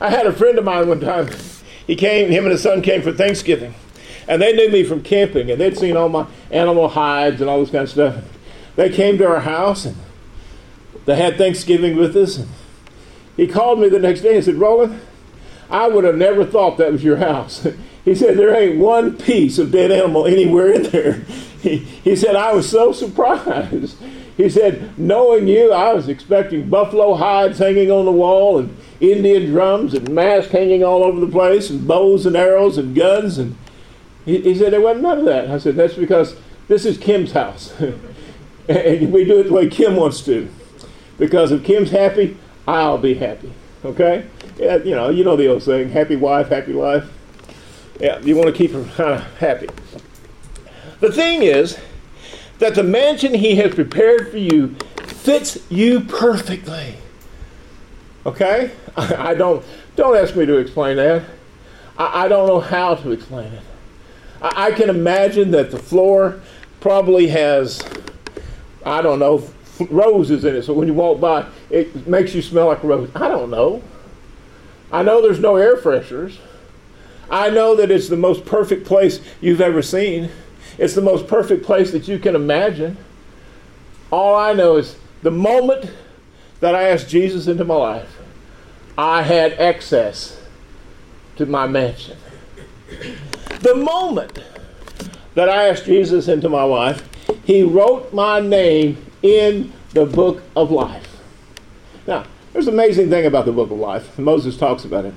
I 0.00 0.10
had 0.10 0.26
a 0.26 0.32
friend 0.32 0.58
of 0.58 0.64
mine 0.64 0.88
one 0.88 1.00
time. 1.00 1.28
He 1.86 1.94
came, 1.94 2.30
him 2.30 2.44
and 2.44 2.52
his 2.52 2.62
son 2.62 2.82
came 2.82 3.02
for 3.02 3.12
Thanksgiving. 3.12 3.74
And 4.28 4.40
they 4.40 4.52
knew 4.52 4.70
me 4.70 4.84
from 4.84 5.02
camping, 5.02 5.50
and 5.50 5.60
they'd 5.60 5.76
seen 5.76 5.96
all 5.96 6.08
my 6.08 6.26
animal 6.50 6.88
hides 6.88 7.40
and 7.40 7.50
all 7.50 7.60
this 7.60 7.70
kind 7.70 7.84
of 7.84 7.90
stuff. 7.90 8.24
They 8.76 8.88
came 8.88 9.18
to 9.18 9.26
our 9.26 9.40
house, 9.40 9.84
and 9.84 9.96
they 11.04 11.16
had 11.16 11.36
Thanksgiving 11.36 11.96
with 11.96 12.16
us. 12.16 12.38
And 12.38 12.48
he 13.36 13.46
called 13.46 13.80
me 13.80 13.88
the 13.88 13.98
next 13.98 14.20
day 14.20 14.36
and 14.36 14.44
said, 14.44 14.54
Roland, 14.54 15.00
I 15.68 15.88
would 15.88 16.04
have 16.04 16.16
never 16.16 16.44
thought 16.44 16.78
that 16.78 16.92
was 16.92 17.04
your 17.04 17.16
house. 17.16 17.66
He 18.02 18.14
said, 18.14 18.38
There 18.38 18.54
ain't 18.54 18.78
one 18.78 19.18
piece 19.18 19.58
of 19.58 19.70
dead 19.70 19.92
animal 19.92 20.26
anywhere 20.26 20.72
in 20.72 20.84
there. 20.84 21.22
He, 21.62 22.16
said, 22.16 22.36
I 22.36 22.52
was 22.52 22.68
so 22.68 22.92
surprised. 22.92 23.96
He 24.36 24.48
said, 24.48 24.98
Knowing 24.98 25.46
you, 25.46 25.72
I 25.72 25.92
was 25.92 26.08
expecting 26.08 26.70
buffalo 26.70 27.14
hides 27.14 27.58
hanging 27.58 27.90
on 27.90 28.06
the 28.06 28.12
wall 28.12 28.58
and 28.58 28.76
Indian 29.00 29.50
drums 29.50 29.92
and 29.92 30.08
masks 30.10 30.52
hanging 30.52 30.82
all 30.82 31.04
over 31.04 31.20
the 31.20 31.30
place 31.30 31.68
and 31.68 31.86
bows 31.86 32.24
and 32.24 32.36
arrows 32.36 32.78
and 32.78 32.94
guns. 32.94 33.36
And 33.36 33.56
he, 34.24 34.40
he 34.40 34.54
said, 34.54 34.72
There 34.72 34.80
wasn't 34.80 35.02
none 35.02 35.18
of 35.18 35.24
that. 35.26 35.50
I 35.50 35.58
said, 35.58 35.76
That's 35.76 35.94
because 35.94 36.36
this 36.68 36.86
is 36.86 36.96
Kim's 36.96 37.32
house. 37.32 37.72
and 38.68 39.12
we 39.12 39.24
do 39.24 39.40
it 39.40 39.44
the 39.44 39.52
way 39.52 39.68
Kim 39.68 39.96
wants 39.96 40.22
to. 40.22 40.48
Because 41.18 41.52
if 41.52 41.62
Kim's 41.64 41.90
happy, 41.90 42.38
I'll 42.66 42.98
be 42.98 43.14
happy. 43.14 43.52
Okay? 43.84 44.26
Yeah, 44.58 44.76
you 44.76 44.94
know, 44.94 45.10
you 45.10 45.24
know 45.24 45.36
the 45.36 45.48
old 45.48 45.62
saying, 45.62 45.90
happy 45.90 46.16
wife, 46.16 46.48
happy 46.48 46.72
life. 46.72 47.10
Yeah, 47.98 48.18
you 48.20 48.36
want 48.36 48.48
to 48.48 48.52
keep 48.52 48.72
her 48.72 48.84
kind 48.84 49.14
of 49.14 49.38
happy. 49.38 49.68
The 51.00 51.10
thing 51.10 51.42
is 51.42 51.78
that 52.58 52.74
the 52.74 52.82
mansion 52.82 53.34
he 53.34 53.56
has 53.56 53.74
prepared 53.74 54.30
for 54.30 54.36
you 54.36 54.76
fits 55.06 55.58
you 55.70 56.00
perfectly. 56.00 56.96
Okay? 58.26 58.70
I, 58.96 59.34
don't 59.34 59.64
don't 59.96 60.16
ask 60.16 60.36
me 60.36 60.46
to 60.46 60.58
explain 60.58 60.96
that. 60.98 61.24
I, 61.96 62.24
I 62.24 62.28
don't 62.28 62.46
know 62.46 62.60
how 62.60 62.94
to 62.96 63.12
explain 63.12 63.52
it. 63.52 63.62
I, 64.42 64.66
I, 64.66 64.72
can 64.72 64.90
imagine 64.90 65.50
that 65.52 65.70
the 65.70 65.78
floor 65.78 66.40
probably 66.80 67.28
has, 67.28 67.82
I 68.84 69.00
don't 69.00 69.18
know, 69.18 69.42
roses 69.88 70.44
in 70.44 70.54
it. 70.54 70.62
So 70.62 70.74
when 70.74 70.86
you 70.86 70.94
walk 70.94 71.20
by, 71.20 71.46
it 71.70 72.06
makes 72.06 72.34
you 72.34 72.42
smell 72.42 72.66
like 72.66 72.82
a 72.82 72.86
rose. 72.86 73.10
I 73.14 73.28
don't 73.28 73.50
know. 73.50 73.82
I 74.92 75.02
know 75.02 75.22
there's 75.22 75.40
no 75.40 75.56
air 75.56 75.76
fresheners. 75.76 76.36
I 77.30 77.48
know 77.48 77.76
that 77.76 77.90
it's 77.90 78.08
the 78.08 78.16
most 78.16 78.44
perfect 78.44 78.84
place 78.86 79.20
you've 79.40 79.60
ever 79.60 79.82
seen. 79.82 80.30
It's 80.80 80.94
the 80.94 81.02
most 81.02 81.28
perfect 81.28 81.62
place 81.62 81.92
that 81.92 82.08
you 82.08 82.18
can 82.18 82.34
imagine. 82.34 82.96
All 84.10 84.34
I 84.34 84.54
know 84.54 84.78
is 84.78 84.96
the 85.20 85.30
moment 85.30 85.90
that 86.60 86.74
I 86.74 86.84
asked 86.84 87.10
Jesus 87.10 87.46
into 87.46 87.66
my 87.66 87.74
life, 87.74 88.16
I 88.96 89.22
had 89.22 89.52
access 89.52 90.40
to 91.36 91.44
my 91.44 91.66
mansion. 91.66 92.16
The 93.60 93.74
moment 93.74 94.42
that 95.34 95.50
I 95.50 95.68
asked 95.68 95.84
Jesus 95.84 96.28
into 96.28 96.48
my 96.48 96.62
life, 96.62 97.06
he 97.44 97.62
wrote 97.62 98.14
my 98.14 98.40
name 98.40 99.04
in 99.22 99.74
the 99.92 100.06
book 100.06 100.42
of 100.56 100.70
life. 100.70 101.20
Now, 102.06 102.24
there's 102.54 102.68
an 102.68 102.72
amazing 102.72 103.10
thing 103.10 103.26
about 103.26 103.44
the 103.44 103.52
book 103.52 103.70
of 103.70 103.78
life. 103.78 104.18
Moses 104.18 104.56
talks 104.56 104.86
about 104.86 105.04
it. 105.04 105.14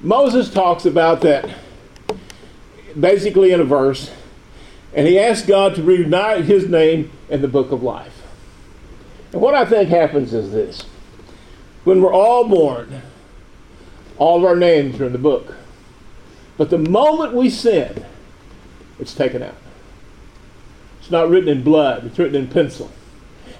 Moses 0.00 0.48
talks 0.48 0.86
about 0.86 1.22
that 1.22 1.50
basically 2.98 3.52
in 3.52 3.60
a 3.60 3.64
verse, 3.64 4.10
and 4.94 5.06
he 5.06 5.18
asked 5.18 5.46
God 5.46 5.74
to 5.74 5.82
reunite 5.82 6.44
his 6.44 6.68
name 6.68 7.10
in 7.28 7.42
the 7.42 7.48
book 7.48 7.70
of 7.72 7.82
life. 7.82 8.22
And 9.32 9.40
what 9.40 9.54
I 9.54 9.64
think 9.64 9.88
happens 9.88 10.32
is 10.32 10.52
this 10.52 10.82
when 11.84 12.00
we're 12.00 12.12
all 12.12 12.48
born, 12.48 13.02
all 14.18 14.38
of 14.38 14.44
our 14.44 14.56
names 14.56 15.00
are 15.00 15.06
in 15.06 15.12
the 15.12 15.18
book. 15.18 15.54
But 16.56 16.70
the 16.70 16.78
moment 16.78 17.34
we 17.34 17.50
sin, 17.50 18.04
it's 18.98 19.14
taken 19.14 19.42
out. 19.42 19.56
It's 21.00 21.10
not 21.10 21.28
written 21.28 21.48
in 21.48 21.62
blood, 21.62 22.04
it's 22.06 22.18
written 22.18 22.34
in 22.34 22.48
pencil. 22.48 22.90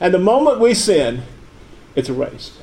And 0.01 0.13
the 0.13 0.19
moment 0.19 0.61
we 0.61 0.75
sin, 0.75 1.23
it's 1.95 2.09
erased. 2.09 2.55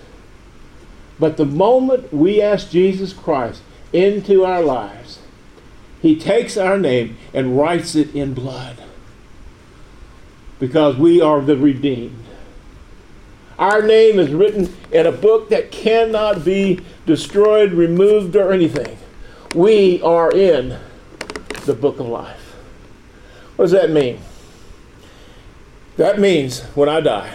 But 1.20 1.38
the 1.38 1.46
moment 1.46 2.12
we 2.14 2.42
ask 2.42 2.70
Jesus 2.70 3.14
Christ 3.14 3.62
into 3.94 4.44
our 4.44 4.62
lives, 4.62 5.20
he 6.04 6.18
takes 6.18 6.58
our 6.58 6.78
name 6.78 7.18
and 7.34 7.58
writes 7.58 7.96
it 7.96 8.14
in 8.14 8.34
blood 8.34 8.84
because 10.60 10.98
we 10.98 11.22
are 11.22 11.40
the 11.40 11.56
redeemed. 11.56 12.26
Our 13.58 13.82
name 13.82 14.20
is 14.20 14.30
written 14.32 14.76
in 14.92 15.06
a 15.06 15.14
book 15.14 15.48
that 15.50 15.72
cannot 15.72 16.44
be 16.44 16.82
destroyed, 17.06 17.72
removed, 17.72 18.36
or 18.36 18.52
anything. 18.52 18.98
We 19.56 20.02
are 20.02 20.30
in 20.30 20.78
the 21.66 21.74
book 21.74 22.00
of 22.02 22.08
life. 22.08 22.54
What 23.56 23.66
does 23.66 23.72
that 23.72 23.90
mean? 23.90 24.20
That 25.96 26.20
means 26.20 26.64
when 26.76 26.90
I 26.90 27.00
die, 27.00 27.34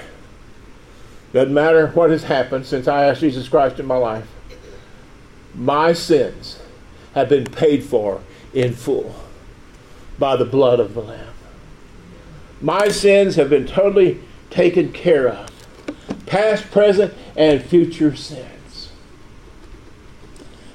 doesn't 1.33 1.55
matter 1.55 1.87
what 1.89 2.11
has 2.11 2.25
happened 2.25 2.67
since 2.67 2.87
I 2.87 3.07
asked 3.07 3.21
Jesus 3.21 3.49
Christ 3.49 3.81
in 3.81 3.87
my 3.87 3.97
life, 3.97 4.29
my 5.55 5.95
sins 5.95 6.61
have 7.15 7.31
been 7.31 7.47
paid 7.47 7.83
for 7.83 8.21
in 8.53 8.73
full 8.73 9.15
by 10.19 10.37
the 10.37 10.45
blood 10.45 10.81
of 10.81 10.95
the 10.95 11.03
Lamb. 11.03 11.35
My 12.61 12.89
sins 12.89 13.37
have 13.37 13.51
been 13.51 13.67
totally 13.67 14.21
taken 14.51 14.93
care 14.93 15.29
of, 15.29 15.49
past, 16.27 16.71
present, 16.71 17.15
and 17.37 17.63
future 17.63 18.17
sins. 18.17 18.91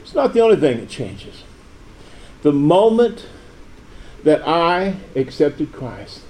It's 0.02 0.14
not 0.14 0.34
the 0.34 0.42
only 0.42 0.58
thing 0.58 0.80
that 0.80 0.90
changes. 0.90 1.44
The 2.44 2.54
moment 2.54 3.26
that 4.24 4.48
I 4.48 4.96
accepted 5.16 5.74
Christ, 5.74 6.22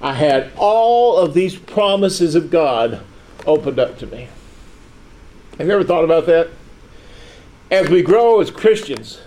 I 0.00 0.14
had 0.14 0.50
all 0.56 1.16
of 1.16 1.32
these 1.32 1.56
promises 1.56 2.34
of 2.34 2.50
God 2.50 3.02
opened 3.46 3.78
up 3.78 3.98
to 3.98 4.06
me. 4.06 4.28
Have 5.58 5.66
you 5.66 5.72
ever 5.72 5.84
thought 5.84 6.04
about 6.04 6.26
that? 6.26 6.48
As 7.70 7.88
we 7.88 8.02
grow 8.02 8.40
as 8.40 8.50
Christians, 8.50 9.20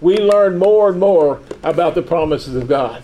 we 0.00 0.18
learn 0.18 0.58
more 0.58 0.90
and 0.90 1.00
more 1.00 1.40
about 1.62 1.94
the 1.94 2.02
promises 2.02 2.54
of 2.54 2.68
God. 2.68 3.02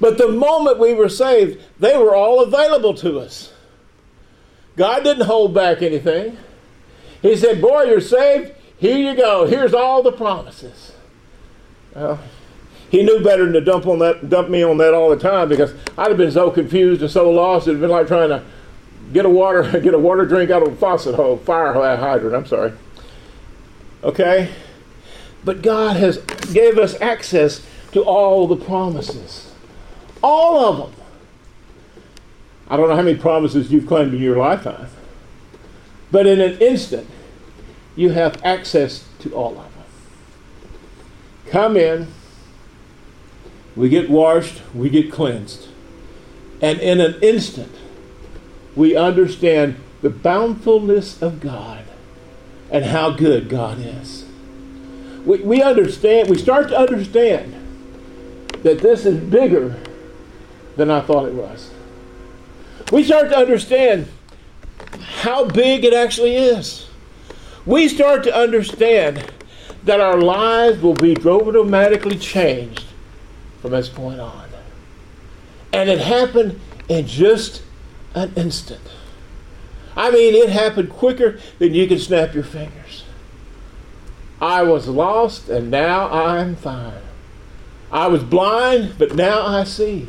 But 0.00 0.18
the 0.18 0.28
moment 0.28 0.78
we 0.78 0.94
were 0.94 1.08
saved, 1.08 1.62
they 1.78 1.96
were 1.96 2.14
all 2.14 2.42
available 2.42 2.94
to 2.94 3.20
us. 3.20 3.52
God 4.76 5.04
didn't 5.04 5.26
hold 5.26 5.54
back 5.54 5.82
anything. 5.82 6.38
He 7.20 7.36
said, 7.36 7.60
Boy, 7.60 7.84
you're 7.84 8.00
saved. 8.00 8.52
Here 8.78 8.96
you 8.96 9.14
go. 9.14 9.46
Here's 9.46 9.74
all 9.74 10.02
the 10.02 10.12
promises. 10.12 10.92
Well, 11.94 12.18
he 12.90 13.02
knew 13.02 13.22
better 13.22 13.44
than 13.44 13.52
to 13.52 13.60
dump 13.60 13.86
on 13.86 13.98
that, 13.98 14.30
dump 14.30 14.48
me 14.48 14.62
on 14.62 14.78
that 14.78 14.94
all 14.94 15.10
the 15.10 15.18
time 15.18 15.48
because 15.48 15.74
I'd 15.98 16.08
have 16.08 16.16
been 16.16 16.32
so 16.32 16.50
confused 16.50 17.02
and 17.02 17.10
so 17.10 17.30
lost. 17.30 17.68
It'd 17.68 17.80
been 17.80 17.90
like 17.90 18.06
trying 18.06 18.30
to 18.30 18.42
get 19.12 19.26
a 19.26 19.28
water, 19.28 19.62
get 19.80 19.92
a 19.92 19.98
water 19.98 20.24
drink 20.24 20.50
out 20.50 20.62
of 20.62 20.72
a 20.72 20.76
faucet 20.76 21.14
hole, 21.14 21.36
fire 21.36 21.74
hydrant. 21.74 22.34
I'm 22.34 22.46
sorry. 22.46 22.72
Okay, 24.02 24.50
but 25.44 25.62
God 25.62 25.96
has 25.96 26.18
gave 26.52 26.78
us 26.78 27.00
access 27.00 27.64
to 27.92 28.02
all 28.02 28.46
the 28.46 28.56
promises, 28.56 29.52
all 30.22 30.64
of 30.64 30.78
them. 30.78 31.06
I 32.68 32.76
don't 32.76 32.88
know 32.88 32.96
how 32.96 33.02
many 33.02 33.18
promises 33.18 33.72
you've 33.72 33.86
claimed 33.86 34.14
in 34.14 34.20
your 34.20 34.36
lifetime, 34.36 34.88
but 36.10 36.26
in 36.26 36.40
an 36.40 36.58
instant, 36.58 37.08
you 37.96 38.10
have 38.10 38.40
access 38.44 39.08
to 39.20 39.34
all 39.34 39.58
of 39.58 39.74
them. 39.74 39.84
Come 41.48 41.76
in, 41.76 42.08
we 43.74 43.88
get 43.88 44.08
washed, 44.08 44.62
we 44.74 44.88
get 44.88 45.10
cleansed, 45.10 45.68
and 46.62 46.78
in 46.80 47.00
an 47.00 47.18
instant, 47.22 47.72
we 48.76 48.94
understand 48.94 49.76
the 50.00 50.10
bountifulness 50.10 51.20
of 51.20 51.40
God 51.40 51.84
and 52.70 52.84
how 52.84 53.10
good 53.10 53.48
God 53.48 53.78
is. 53.80 54.19
We, 55.24 55.38
we 55.40 55.62
understand, 55.62 56.28
we 56.28 56.38
start 56.38 56.68
to 56.68 56.78
understand 56.78 57.54
that 58.62 58.80
this 58.80 59.06
is 59.06 59.18
bigger 59.18 59.76
than 60.76 60.90
I 60.90 61.00
thought 61.00 61.26
it 61.26 61.34
was. 61.34 61.70
We 62.92 63.04
start 63.04 63.28
to 63.30 63.36
understand 63.36 64.08
how 65.00 65.44
big 65.44 65.84
it 65.84 65.94
actually 65.94 66.36
is. 66.36 66.88
We 67.66 67.88
start 67.88 68.24
to 68.24 68.34
understand 68.34 69.30
that 69.84 70.00
our 70.00 70.20
lives 70.20 70.82
will 70.82 70.94
be 70.94 71.14
dramatically 71.14 72.18
changed 72.18 72.84
from 73.60 73.72
this 73.72 73.88
point 73.88 74.20
on. 74.20 74.48
And 75.72 75.88
it 75.88 76.00
happened 76.00 76.60
in 76.88 77.06
just 77.06 77.62
an 78.14 78.32
instant. 78.36 78.80
I 79.96 80.10
mean, 80.10 80.34
it 80.34 80.50
happened 80.50 80.90
quicker 80.90 81.38
than 81.58 81.74
you 81.74 81.86
can 81.86 81.98
snap 81.98 82.34
your 82.34 82.44
fingers. 82.44 83.04
I 84.40 84.62
was 84.62 84.88
lost 84.88 85.48
and 85.48 85.70
now 85.70 86.10
I'm 86.10 86.56
fine. 86.56 87.02
I 87.92 88.06
was 88.06 88.22
blind, 88.22 88.94
but 88.98 89.14
now 89.14 89.46
I 89.46 89.64
see. 89.64 90.08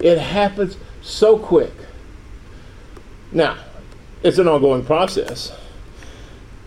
It 0.00 0.18
happens 0.18 0.76
so 1.00 1.38
quick. 1.38 1.72
Now, 3.32 3.56
it's 4.22 4.38
an 4.38 4.48
ongoing 4.48 4.84
process. 4.84 5.56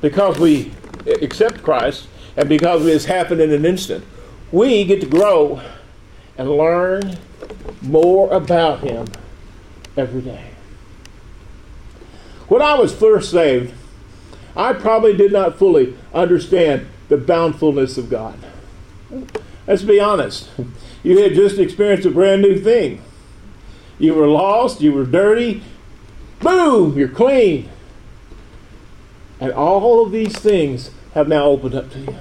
Because 0.02 0.39
we 0.39 0.72
accept 1.06 1.63
Christ 1.63 2.08
and 2.36 2.50
because 2.50 2.86
it's 2.86 3.06
happened 3.06 3.41
in 3.41 3.52
an 3.52 3.65
instant, 3.65 4.04
we 4.52 4.84
get 4.86 5.02
to 5.02 5.08
grow 5.08 5.62
and 6.38 6.50
learn 6.50 7.17
more 7.82 8.32
about 8.34 8.80
Him 8.80 9.08
every 9.96 10.22
day. 10.22 10.46
When 12.48 12.62
I 12.62 12.76
was 12.76 12.94
first 12.94 13.32
saved, 13.32 13.74
I 14.56 14.74
probably 14.74 15.16
did 15.16 15.32
not 15.32 15.58
fully 15.58 15.96
understand 16.14 16.88
the 17.10 17.18
bountifulness 17.18 17.98
of 17.98 18.10
God. 18.10 18.38
Let's 19.68 19.84
be 19.84 20.00
honest. 20.00 20.50
You 21.04 21.20
had 21.20 21.34
just 21.34 21.58
experienced 21.58 22.06
a 22.06 22.12
brand 22.12 22.42
new 22.42 22.60
thing. 22.60 23.02
You 24.00 24.14
were 24.14 24.28
lost, 24.28 24.82
you 24.82 24.94
were 24.94 25.06
dirty, 25.06 25.62
boom, 26.40 26.98
you're 26.98 27.08
clean. 27.08 27.70
And 29.40 29.52
all 29.52 30.06
of 30.06 30.12
these 30.12 30.38
things 30.38 30.92
have 31.14 31.28
now 31.28 31.46
opened 31.46 31.76
up 31.76 31.92
to 31.92 32.00
you. 32.00 32.16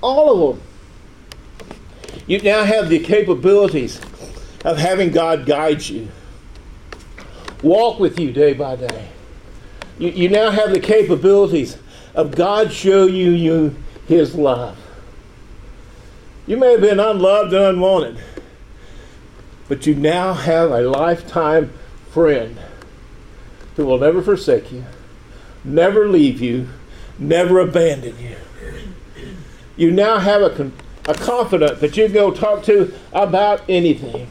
All 0.00 0.50
of 0.50 0.56
them. 0.56 0.66
You 2.26 2.40
now 2.40 2.64
have 2.64 2.88
the 2.88 2.98
capabilities 2.98 4.00
of 4.64 4.78
having 4.78 5.10
God 5.10 5.46
guide 5.46 5.86
you, 5.86 6.08
walk 7.62 7.98
with 7.98 8.18
you 8.18 8.32
day 8.32 8.52
by 8.52 8.76
day. 8.76 9.08
You, 9.98 10.10
you 10.10 10.28
now 10.28 10.50
have 10.50 10.72
the 10.72 10.80
capabilities 10.80 11.78
of 12.14 12.34
God 12.34 12.72
show 12.72 13.06
you, 13.06 13.30
you 13.30 13.76
His 14.06 14.34
love. 14.34 14.76
You 16.46 16.56
may 16.56 16.72
have 16.72 16.80
been 16.80 17.00
unloved 17.00 17.52
and 17.52 17.64
unwanted, 17.64 18.18
but 19.68 19.86
you 19.86 19.94
now 19.94 20.32
have 20.32 20.70
a 20.70 20.80
lifetime 20.82 21.72
friend 22.10 22.56
who 23.76 23.84
will 23.84 23.98
never 23.98 24.22
forsake 24.22 24.72
you, 24.72 24.84
never 25.64 26.08
leave 26.08 26.40
you, 26.40 26.68
never 27.18 27.60
abandon 27.60 28.18
you. 28.18 28.36
You 29.76 29.90
now 29.90 30.18
have 30.18 30.42
a, 30.42 30.72
a 31.06 31.14
confidant 31.14 31.80
that 31.80 31.96
you 31.96 32.04
can 32.06 32.14
go 32.14 32.30
talk 32.30 32.64
to 32.64 32.92
about 33.12 33.62
anything 33.68 34.28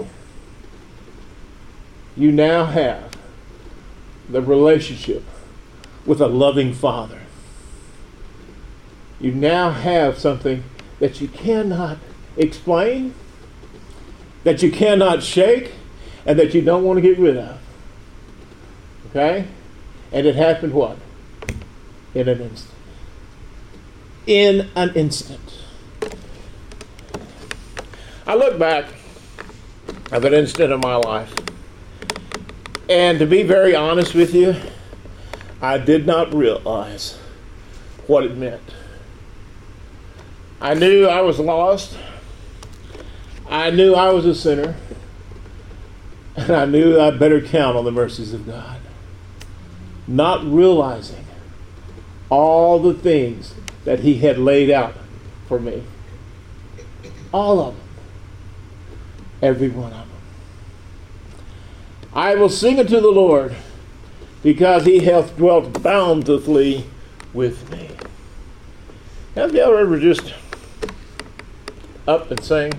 you 2.17 2.31
now 2.31 2.65
have 2.65 3.11
the 4.27 4.41
relationship 4.41 5.23
with 6.07 6.19
a 6.19 6.27
loving 6.27 6.73
Father. 6.73 7.21
You 9.19 9.31
now 9.33 9.69
have 9.69 10.17
something 10.17 10.63
that 10.99 11.21
you 11.21 11.27
cannot 11.27 11.99
explain, 12.35 13.13
that 14.43 14.63
you 14.63 14.71
cannot 14.71 15.21
shake, 15.21 15.73
and 16.25 16.39
that 16.39 16.55
you 16.55 16.63
don't 16.63 16.83
want 16.83 16.97
to 16.97 17.01
get 17.01 17.19
rid 17.19 17.37
of. 17.37 17.59
Okay? 19.09 19.45
And 20.11 20.25
it 20.25 20.35
happened 20.35 20.73
what? 20.73 20.97
In 22.15 22.27
an 22.27 22.41
instant. 22.41 22.73
In 24.25 24.69
an 24.75 24.95
instant. 24.95 25.59
I 28.25 28.33
look 28.33 28.57
back 28.57 28.85
of 30.11 30.25
an 30.25 30.33
instant 30.33 30.73
of 30.73 30.81
my 30.81 30.95
life 30.95 31.33
and 32.89 33.19
to 33.19 33.25
be 33.25 33.43
very 33.43 33.75
honest 33.75 34.15
with 34.15 34.33
you, 34.33 34.55
I 35.61 35.77
did 35.77 36.05
not 36.05 36.33
realize 36.33 37.17
what 38.05 38.23
it 38.23 38.37
meant. 38.37 38.61
I 40.61 40.73
knew 40.73 41.05
I 41.07 41.21
was 41.21 41.39
lost. 41.39 41.97
I 43.49 43.69
knew 43.69 43.93
I 43.93 44.11
was 44.11 44.25
a 44.25 44.35
sinner. 44.35 44.75
And 46.35 46.51
I 46.51 46.65
knew 46.65 46.99
I'd 46.99 47.17
better 47.17 47.41
count 47.41 47.75
on 47.75 47.85
the 47.85 47.91
mercies 47.91 48.33
of 48.33 48.45
God. 48.45 48.79
Not 50.07 50.45
realizing 50.45 51.25
all 52.29 52.79
the 52.79 52.93
things 52.93 53.55
that 53.85 54.01
He 54.01 54.19
had 54.19 54.37
laid 54.37 54.69
out 54.69 54.95
for 55.47 55.59
me. 55.59 55.83
All 57.33 57.59
of 57.59 57.75
them. 57.75 57.83
Every 59.41 59.69
one 59.69 59.91
of 59.93 60.07
them. 60.07 60.09
I 62.13 62.35
will 62.35 62.49
sing 62.49 62.79
unto 62.79 62.99
the 62.99 63.11
Lord 63.11 63.55
because 64.47 64.85
he 64.85 64.99
hath 64.99 65.35
dwelt 65.35 65.83
bountifully 65.83 66.85
with 67.33 67.69
me. 67.69 67.89
Have 69.35 69.53
you 69.53 69.59
ever 69.59 69.99
just 69.99 70.33
up 72.07 72.31
and 72.31 72.41
sing? 72.41 72.71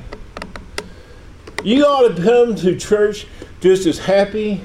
You 1.62 1.84
ought 1.84 2.16
to 2.16 2.22
come 2.22 2.54
to 2.54 2.74
church 2.74 3.26
just 3.60 3.84
as 3.84 3.98
happy. 3.98 4.62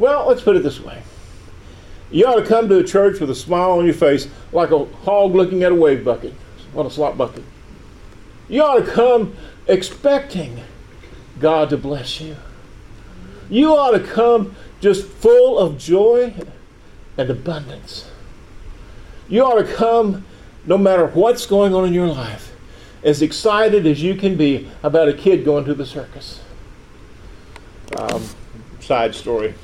Well, 0.00 0.26
let's 0.26 0.42
put 0.42 0.56
it 0.56 0.64
this 0.64 0.80
way. 0.80 1.04
You 2.10 2.26
ought 2.26 2.40
to 2.40 2.44
come 2.44 2.68
to 2.68 2.78
a 2.78 2.84
church 2.84 3.20
with 3.20 3.30
a 3.30 3.34
smile 3.36 3.78
on 3.78 3.84
your 3.84 3.94
face 3.94 4.26
like 4.50 4.72
a 4.72 4.86
hog 4.86 5.36
looking 5.36 5.62
at 5.62 5.70
a 5.70 5.76
wave 5.76 6.04
bucket, 6.04 6.34
on 6.74 6.84
a 6.84 6.90
slop 6.90 7.16
bucket. 7.16 7.44
You 8.48 8.64
ought 8.64 8.84
to 8.84 8.90
come 8.90 9.36
expecting 9.68 10.64
God 11.38 11.70
to 11.70 11.76
bless 11.76 12.20
you. 12.20 12.34
You 13.48 13.76
ought 13.76 13.92
to 13.92 14.00
come 14.00 14.56
just 14.80 15.06
full 15.06 15.58
of 15.58 15.78
joy 15.78 16.34
and 17.16 17.30
abundance. 17.30 18.10
You 19.28 19.42
ought 19.44 19.60
to 19.62 19.74
come 19.74 20.24
no 20.64 20.78
matter 20.78 21.06
what's 21.06 21.46
going 21.46 21.74
on 21.74 21.86
in 21.86 21.92
your 21.92 22.06
life, 22.06 22.54
as 23.02 23.22
excited 23.22 23.86
as 23.86 24.02
you 24.02 24.14
can 24.14 24.36
be 24.36 24.70
about 24.82 25.08
a 25.08 25.12
kid 25.12 25.44
going 25.44 25.64
to 25.64 25.74
the 25.74 25.86
circus. 25.86 26.40
Um, 27.96 28.24
side 28.80 29.14
story. 29.14 29.54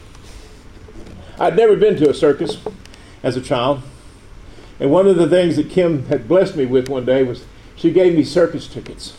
I'd 1.39 1.57
never 1.57 1.77
been 1.77 1.97
to 1.97 2.11
a 2.11 2.15
circus 2.15 2.59
as 3.23 3.37
a 3.37 3.41
child. 3.41 3.83
And 4.81 4.91
one 4.91 5.07
of 5.07 5.17
the 5.17 5.29
things 5.29 5.57
that 5.57 5.71
Kim 5.71 6.07
had 6.07 6.27
blessed 6.27 6.57
me 6.57 6.67
with 6.67 6.89
one 6.89 7.05
day 7.05 7.23
was 7.23 7.45
she 7.77 7.91
gave 7.91 8.15
me 8.15 8.25
circus 8.25 8.67
tickets. 8.67 9.17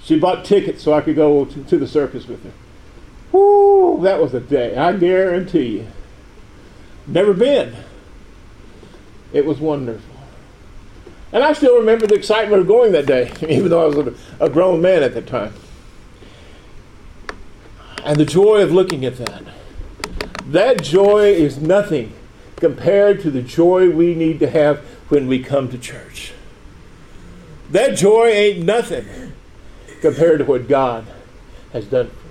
She 0.00 0.18
bought 0.18 0.44
tickets 0.44 0.82
so 0.82 0.92
I 0.92 1.00
could 1.00 1.16
go 1.16 1.44
to, 1.44 1.64
to 1.64 1.78
the 1.78 1.86
circus 1.86 2.26
with 2.26 2.42
her. 2.44 2.52
That 3.32 4.20
was 4.20 4.34
a 4.34 4.40
day, 4.40 4.76
I 4.76 4.92
guarantee 4.96 5.78
you. 5.78 5.86
Never 7.06 7.32
been. 7.32 7.74
It 9.32 9.44
was 9.44 9.58
wonderful. 9.58 10.16
And 11.32 11.42
I 11.42 11.52
still 11.52 11.78
remember 11.78 12.06
the 12.06 12.14
excitement 12.14 12.60
of 12.60 12.66
going 12.66 12.92
that 12.92 13.06
day, 13.06 13.32
even 13.48 13.68
though 13.68 13.82
I 13.82 13.86
was 13.86 14.06
a, 14.06 14.44
a 14.44 14.48
grown 14.48 14.80
man 14.80 15.02
at 15.02 15.14
the 15.14 15.22
time. 15.22 15.52
And 18.04 18.18
the 18.18 18.24
joy 18.24 18.62
of 18.62 18.72
looking 18.72 19.04
at 19.04 19.16
that. 19.16 19.42
That 20.46 20.82
joy 20.82 21.32
is 21.32 21.58
nothing 21.60 22.14
compared 22.56 23.20
to 23.22 23.30
the 23.30 23.42
joy 23.42 23.90
we 23.90 24.14
need 24.14 24.38
to 24.40 24.48
have 24.48 24.78
when 25.08 25.26
we 25.26 25.42
come 25.42 25.68
to 25.70 25.78
church. 25.78 26.32
That 27.70 27.96
joy 27.96 28.28
ain't 28.28 28.64
nothing 28.64 29.32
compared 30.00 30.38
to 30.38 30.44
what 30.44 30.68
God 30.68 31.04
has 31.72 31.86
done 31.86 32.08
for 32.08 32.14
us. 32.14 32.25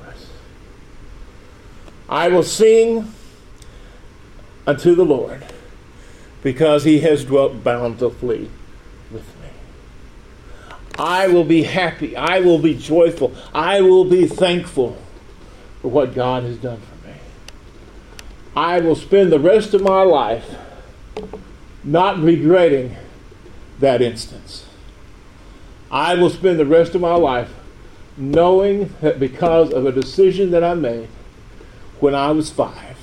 I 2.08 2.28
will 2.28 2.44
sing 2.44 3.12
unto 4.68 4.96
the 4.96 5.06
Lord 5.06 5.46
because 6.44 6.84
he 6.84 7.00
has 7.02 7.26
dwelt 7.26 7.64
bountifully 7.64 8.50
with 9.12 9.26
me. 9.42 9.50
I 10.98 11.28
will 11.28 11.44
be 11.44 11.64
happy. 11.64 12.16
I 12.16 12.40
will 12.40 12.60
be 12.60 12.76
joyful. 12.76 13.34
I 13.54 13.82
will 13.82 14.06
be 14.06 14.28
thankful 14.28 14.98
for 15.82 15.90
what 15.90 16.14
God 16.14 16.44
has 16.44 16.58
done 16.58 16.80
for 16.80 17.08
me. 17.08 17.16
I 18.56 18.80
will 18.80 18.96
spend 18.96 19.32
the 19.32 19.40
rest 19.40 19.74
of 19.74 19.82
my 19.82 20.04
life 20.04 20.56
not 21.84 22.20
regretting 22.20 22.96
that 23.80 24.02
instance. 24.02 24.66
I 25.92 26.16
will 26.16 26.30
spend 26.30 26.60
the 26.60 26.66
rest 26.66 26.96
of 26.96 27.02
my 27.02 27.16
life 27.16 27.54
knowing 28.18 28.94
that 29.02 29.20
because 29.20 29.72
of 29.72 29.86
a 29.86 29.92
decision 29.92 30.52
that 30.52 30.64
I 30.64 30.74
made 30.74 31.08
when 32.00 32.16
I 32.16 32.32
was 32.32 32.50
five, 32.50 32.98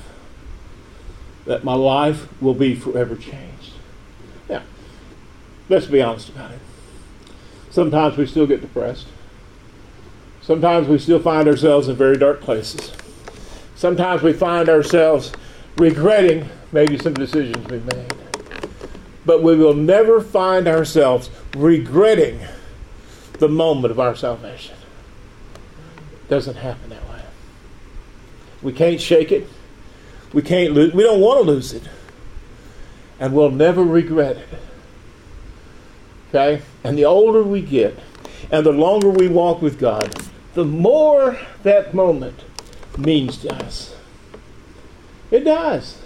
that 1.45 1.63
my 1.63 1.73
life 1.73 2.27
will 2.41 2.53
be 2.53 2.75
forever 2.75 3.15
changed. 3.15 3.73
Now, 4.49 4.63
let's 5.69 5.87
be 5.87 6.01
honest 6.01 6.29
about 6.29 6.51
it. 6.51 6.59
Sometimes 7.69 8.17
we 8.17 8.25
still 8.27 8.47
get 8.47 8.61
depressed. 8.61 9.07
Sometimes 10.41 10.87
we 10.87 10.99
still 10.99 11.19
find 11.19 11.47
ourselves 11.47 11.87
in 11.87 11.95
very 11.95 12.17
dark 12.17 12.41
places. 12.41 12.91
Sometimes 13.75 14.21
we 14.21 14.33
find 14.33 14.69
ourselves 14.69 15.31
regretting 15.77 16.49
maybe 16.71 16.97
some 16.97 17.13
decisions 17.13 17.65
we 17.67 17.79
made. 17.79 18.13
But 19.25 19.41
we 19.41 19.55
will 19.55 19.73
never 19.73 20.21
find 20.21 20.67
ourselves 20.67 21.29
regretting 21.55 22.39
the 23.39 23.49
moment 23.49 23.91
of 23.91 23.99
our 23.99 24.15
salvation. 24.15 24.75
It 26.25 26.29
doesn't 26.29 26.55
happen 26.55 26.89
that 26.89 27.02
way. 27.02 27.02
We 28.63 28.73
can't 28.73 28.99
shake 28.99 29.31
it. 29.31 29.47
We 30.33 30.41
can't 30.41 30.73
lose. 30.73 30.93
We 30.93 31.03
don't 31.03 31.21
want 31.21 31.41
to 31.41 31.45
lose 31.45 31.73
it. 31.73 31.83
And 33.19 33.33
we'll 33.33 33.51
never 33.51 33.83
regret 33.83 34.37
it. 34.37 34.49
Okay? 36.29 36.63
And 36.83 36.97
the 36.97 37.05
older 37.05 37.43
we 37.43 37.61
get, 37.61 37.99
and 38.49 38.65
the 38.65 38.71
longer 38.71 39.09
we 39.09 39.27
walk 39.27 39.61
with 39.61 39.79
God, 39.79 40.15
the 40.55 40.65
more 40.65 41.37
that 41.63 41.93
moment 41.93 42.43
means 42.97 43.37
to 43.39 43.53
us. 43.53 43.95
It 45.29 45.41
does. 45.41 46.01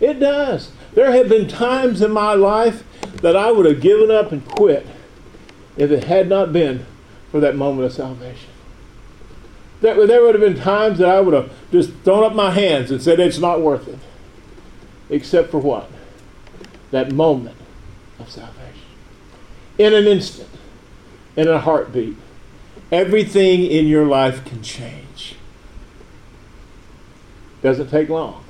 It 0.00 0.14
does. 0.14 0.72
There 0.94 1.12
have 1.12 1.28
been 1.28 1.48
times 1.48 2.02
in 2.02 2.10
my 2.10 2.34
life 2.34 2.84
that 3.22 3.36
I 3.36 3.50
would 3.50 3.66
have 3.66 3.80
given 3.80 4.10
up 4.10 4.32
and 4.32 4.46
quit 4.46 4.86
if 5.76 5.90
it 5.90 6.04
had 6.04 6.28
not 6.28 6.52
been 6.52 6.86
for 7.30 7.40
that 7.40 7.56
moment 7.56 7.86
of 7.86 7.92
salvation. 7.92 8.51
There, 9.82 10.06
there 10.06 10.22
would 10.22 10.36
have 10.36 10.40
been 10.40 10.62
times 10.62 10.98
that 10.98 11.08
I 11.08 11.20
would 11.20 11.34
have 11.34 11.52
just 11.72 11.92
thrown 12.04 12.22
up 12.22 12.34
my 12.34 12.52
hands 12.52 12.92
and 12.92 13.02
said 13.02 13.18
it's 13.18 13.38
not 13.38 13.60
worth 13.60 13.88
it. 13.88 13.98
Except 15.10 15.50
for 15.50 15.58
what? 15.58 15.90
That 16.92 17.12
moment 17.12 17.56
of 18.20 18.30
salvation. 18.30 18.62
In 19.78 19.92
an 19.92 20.06
instant, 20.06 20.48
in 21.36 21.48
a 21.48 21.58
heartbeat, 21.58 22.16
everything 22.92 23.64
in 23.64 23.88
your 23.88 24.06
life 24.06 24.44
can 24.44 24.62
change. 24.62 25.34
Doesn't 27.60 27.90
take 27.90 28.08
long. 28.08 28.44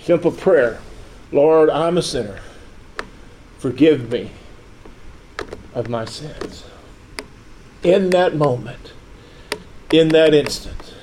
Simple 0.00 0.32
prayer 0.32 0.80
Lord, 1.32 1.68
I'm 1.68 1.98
a 1.98 2.02
sinner. 2.02 2.38
Forgive 3.58 4.10
me 4.10 4.30
of 5.74 5.88
my 5.88 6.04
sins. 6.04 6.64
In 7.84 8.10
that 8.10 8.34
moment, 8.34 8.92
in 9.92 10.08
that 10.08 10.34
instant, 10.34 10.94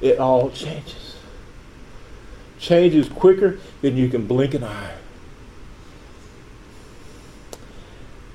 it 0.00 0.18
all 0.18 0.50
changes. 0.50 1.16
Changes 2.58 3.08
quicker 3.08 3.58
than 3.82 3.96
you 3.96 4.08
can 4.08 4.26
blink 4.26 4.54
an 4.54 4.64
eye. 4.64 4.94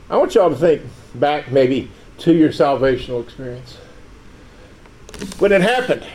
I 0.09 0.17
want 0.17 0.35
y'all 0.35 0.49
to 0.49 0.55
think 0.55 0.83
back 1.15 1.51
maybe 1.51 1.91
to 2.19 2.33
your 2.33 2.49
salvational 2.49 3.23
experience 3.23 3.77
when 5.37 5.51
it 5.51 5.61
happened, 5.61 6.05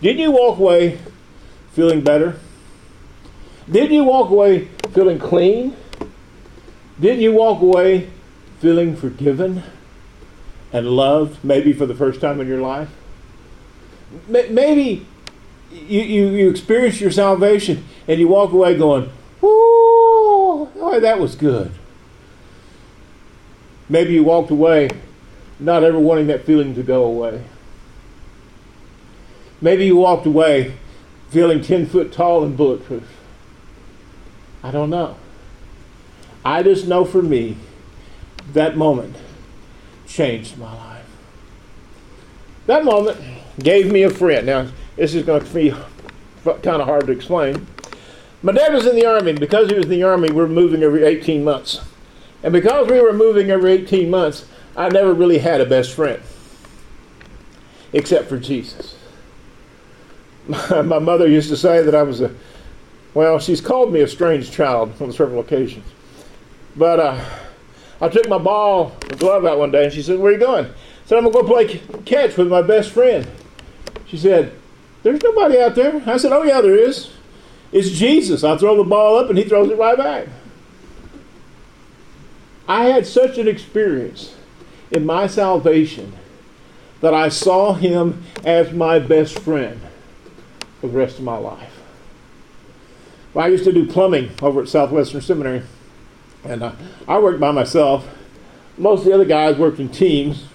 did 0.00 0.18
you 0.18 0.30
walk 0.30 0.58
away 0.58 0.98
feeling 1.72 2.02
better? 2.02 2.38
Did 3.70 3.90
you 3.90 4.04
walk 4.04 4.30
away 4.30 4.68
feeling 4.92 5.18
clean? 5.18 5.76
Did 7.00 7.20
you 7.20 7.32
walk 7.32 7.60
away 7.60 8.10
feeling 8.60 8.96
forgiven 8.96 9.62
and 10.74 10.88
loved, 10.88 11.42
maybe 11.44 11.72
for 11.72 11.86
the 11.86 11.94
first 11.94 12.20
time 12.20 12.40
in 12.40 12.48
your 12.48 12.60
life? 12.60 12.90
Maybe 14.26 15.06
you, 15.70 16.00
you, 16.02 16.26
you 16.30 16.50
experience 16.50 17.00
your 17.00 17.12
salvation 17.12 17.84
and 18.08 18.18
you 18.18 18.26
walk 18.26 18.52
away 18.52 18.76
going, 18.76 19.10
Ooh, 19.42 20.68
boy, 20.74 20.98
that 20.98 21.20
was 21.20 21.36
good. 21.36 21.70
Maybe 23.88 24.14
you 24.14 24.24
walked 24.24 24.50
away 24.50 24.90
not 25.60 25.84
ever 25.84 25.98
wanting 25.98 26.26
that 26.26 26.44
feeling 26.44 26.74
to 26.74 26.82
go 26.82 27.04
away. 27.04 27.44
Maybe 29.60 29.86
you 29.86 29.96
walked 29.96 30.26
away 30.26 30.74
feeling 31.30 31.62
10 31.62 31.86
foot 31.86 32.12
tall 32.12 32.42
and 32.42 32.56
bulletproof. 32.56 33.08
I 34.64 34.72
don't 34.72 34.90
know. 34.90 35.16
I 36.44 36.64
just 36.64 36.88
know 36.88 37.04
for 37.04 37.22
me, 37.22 37.58
that 38.52 38.76
moment 38.76 39.16
changed 40.06 40.58
my 40.58 40.72
life. 40.74 41.06
That 42.66 42.84
moment 42.84 43.18
gave 43.58 43.90
me 43.90 44.02
a 44.02 44.10
friend. 44.10 44.46
Now, 44.46 44.68
this 44.96 45.14
is 45.14 45.24
going 45.24 45.44
to 45.44 45.54
be 45.54 45.70
kind 46.44 46.80
of 46.80 46.86
hard 46.86 47.06
to 47.06 47.12
explain. 47.12 47.66
My 48.42 48.52
dad 48.52 48.72
was 48.72 48.86
in 48.86 48.96
the 48.96 49.06
Army, 49.06 49.30
and 49.30 49.40
because 49.40 49.70
he 49.70 49.76
was 49.76 49.84
in 49.84 49.90
the 49.90 50.02
Army, 50.02 50.30
we 50.30 50.36
were 50.36 50.48
moving 50.48 50.82
every 50.82 51.04
18 51.04 51.44
months. 51.44 51.80
And 52.42 52.52
because 52.52 52.88
we 52.88 53.00
were 53.00 53.12
moving 53.12 53.50
every 53.50 53.72
18 53.72 54.10
months, 54.10 54.46
I 54.76 54.88
never 54.88 55.14
really 55.14 55.38
had 55.38 55.60
a 55.60 55.66
best 55.66 55.94
friend, 55.94 56.20
except 57.92 58.28
for 58.28 58.38
Jesus. 58.38 58.96
my 60.70 60.98
mother 60.98 61.26
used 61.26 61.48
to 61.48 61.56
say 61.56 61.82
that 61.82 61.94
I 61.94 62.02
was 62.02 62.20
a, 62.20 62.34
well, 63.14 63.38
she's 63.38 63.60
called 63.60 63.92
me 63.92 64.00
a 64.00 64.08
strange 64.08 64.50
child 64.50 65.00
on 65.00 65.12
several 65.12 65.40
occasions. 65.40 65.86
But 66.76 67.00
uh, 67.00 67.24
I 68.04 68.08
took 68.08 68.28
my 68.28 68.36
ball, 68.36 68.94
my 69.10 69.16
glove 69.16 69.46
out 69.46 69.58
one 69.58 69.70
day, 69.70 69.84
and 69.84 69.92
she 69.92 70.02
said, 70.02 70.18
Where 70.18 70.30
are 70.30 70.34
you 70.34 70.40
going? 70.40 70.66
I 70.66 71.06
said, 71.06 71.16
I'm 71.16 71.24
to 71.24 71.30
go 71.30 71.42
play 71.42 71.80
catch 72.04 72.36
with 72.36 72.48
my 72.48 72.60
best 72.60 72.90
friend. 72.90 73.26
She 74.06 74.18
said, 74.18 74.52
There's 75.02 75.22
nobody 75.22 75.58
out 75.58 75.74
there. 75.74 76.02
I 76.06 76.18
said, 76.18 76.30
Oh, 76.32 76.42
yeah, 76.42 76.60
there 76.60 76.76
is. 76.76 77.10
It's 77.72 77.88
Jesus. 77.88 78.44
I 78.44 78.58
throw 78.58 78.76
the 78.76 78.84
ball 78.84 79.16
up 79.16 79.30
and 79.30 79.38
he 79.38 79.44
throws 79.44 79.70
it 79.70 79.78
right 79.78 79.96
back. 79.96 80.28
I 82.68 82.84
had 82.84 83.06
such 83.06 83.38
an 83.38 83.48
experience 83.48 84.34
in 84.90 85.06
my 85.06 85.26
salvation 85.26 86.12
that 87.00 87.14
I 87.14 87.30
saw 87.30 87.72
him 87.72 88.22
as 88.44 88.72
my 88.72 88.98
best 88.98 89.38
friend 89.38 89.80
for 90.80 90.88
the 90.88 90.96
rest 90.98 91.18
of 91.18 91.24
my 91.24 91.38
life. 91.38 91.72
Well, 93.32 93.46
I 93.46 93.48
used 93.48 93.64
to 93.64 93.72
do 93.72 93.86
plumbing 93.86 94.30
over 94.42 94.60
at 94.60 94.68
Southwestern 94.68 95.22
Seminary, 95.22 95.62
and 96.44 96.62
uh, 96.62 96.72
I 97.08 97.18
worked 97.18 97.40
by 97.40 97.50
myself. 97.50 98.08
Most 98.76 99.00
of 99.00 99.06
the 99.06 99.12
other 99.12 99.24
guys 99.24 99.56
worked 99.56 99.78
in 99.78 99.88
teams. 99.88 100.46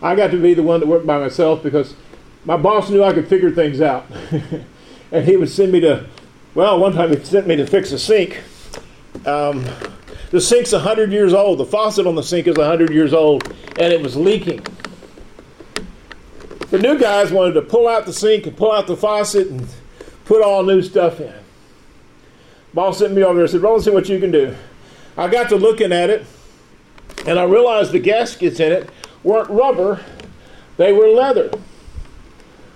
I 0.00 0.14
got 0.14 0.30
to 0.30 0.40
be 0.40 0.54
the 0.54 0.62
one 0.62 0.80
that 0.80 0.86
worked 0.86 1.06
by 1.06 1.18
myself 1.18 1.62
because 1.62 1.94
my 2.44 2.56
boss 2.56 2.88
knew 2.90 3.02
I 3.02 3.12
could 3.12 3.28
figure 3.28 3.50
things 3.50 3.80
out. 3.80 4.06
and 5.12 5.24
he 5.24 5.36
would 5.36 5.50
send 5.50 5.72
me 5.72 5.80
to, 5.80 6.06
well, 6.54 6.78
one 6.78 6.92
time 6.92 7.10
he 7.10 7.24
sent 7.24 7.46
me 7.46 7.56
to 7.56 7.66
fix 7.66 7.92
a 7.92 7.98
sink. 7.98 8.42
Um, 9.26 9.64
the 10.30 10.40
sink's 10.40 10.72
100 10.72 11.10
years 11.10 11.34
old. 11.34 11.58
The 11.58 11.64
faucet 11.64 12.06
on 12.06 12.14
the 12.14 12.22
sink 12.22 12.46
is 12.46 12.56
100 12.56 12.90
years 12.90 13.12
old, 13.12 13.46
and 13.78 13.92
it 13.92 14.00
was 14.00 14.16
leaking. 14.16 14.64
The 16.70 16.78
new 16.78 16.98
guys 16.98 17.32
wanted 17.32 17.54
to 17.54 17.62
pull 17.62 17.88
out 17.88 18.04
the 18.04 18.12
sink 18.12 18.46
and 18.46 18.56
pull 18.56 18.72
out 18.72 18.86
the 18.86 18.96
faucet 18.96 19.48
and 19.48 19.66
put 20.26 20.42
all 20.42 20.62
new 20.62 20.82
stuff 20.82 21.20
in. 21.20 21.32
Boss 22.74 22.98
sent 22.98 23.14
me 23.14 23.22
over 23.22 23.34
there 23.34 23.44
and 23.44 23.50
said, 23.50 23.62
Roland 23.62 23.84
see 23.84 23.90
what 23.90 24.08
you 24.08 24.20
can 24.20 24.30
do. 24.30 24.54
I 25.18 25.26
got 25.28 25.48
to 25.48 25.56
looking 25.56 25.90
at 25.92 26.10
it, 26.10 26.24
and 27.26 27.40
I 27.40 27.42
realized 27.42 27.90
the 27.90 27.98
gaskets 27.98 28.60
in 28.60 28.70
it 28.70 28.88
weren't 29.24 29.50
rubber, 29.50 30.00
they 30.76 30.92
were 30.92 31.08
leather. 31.08 31.50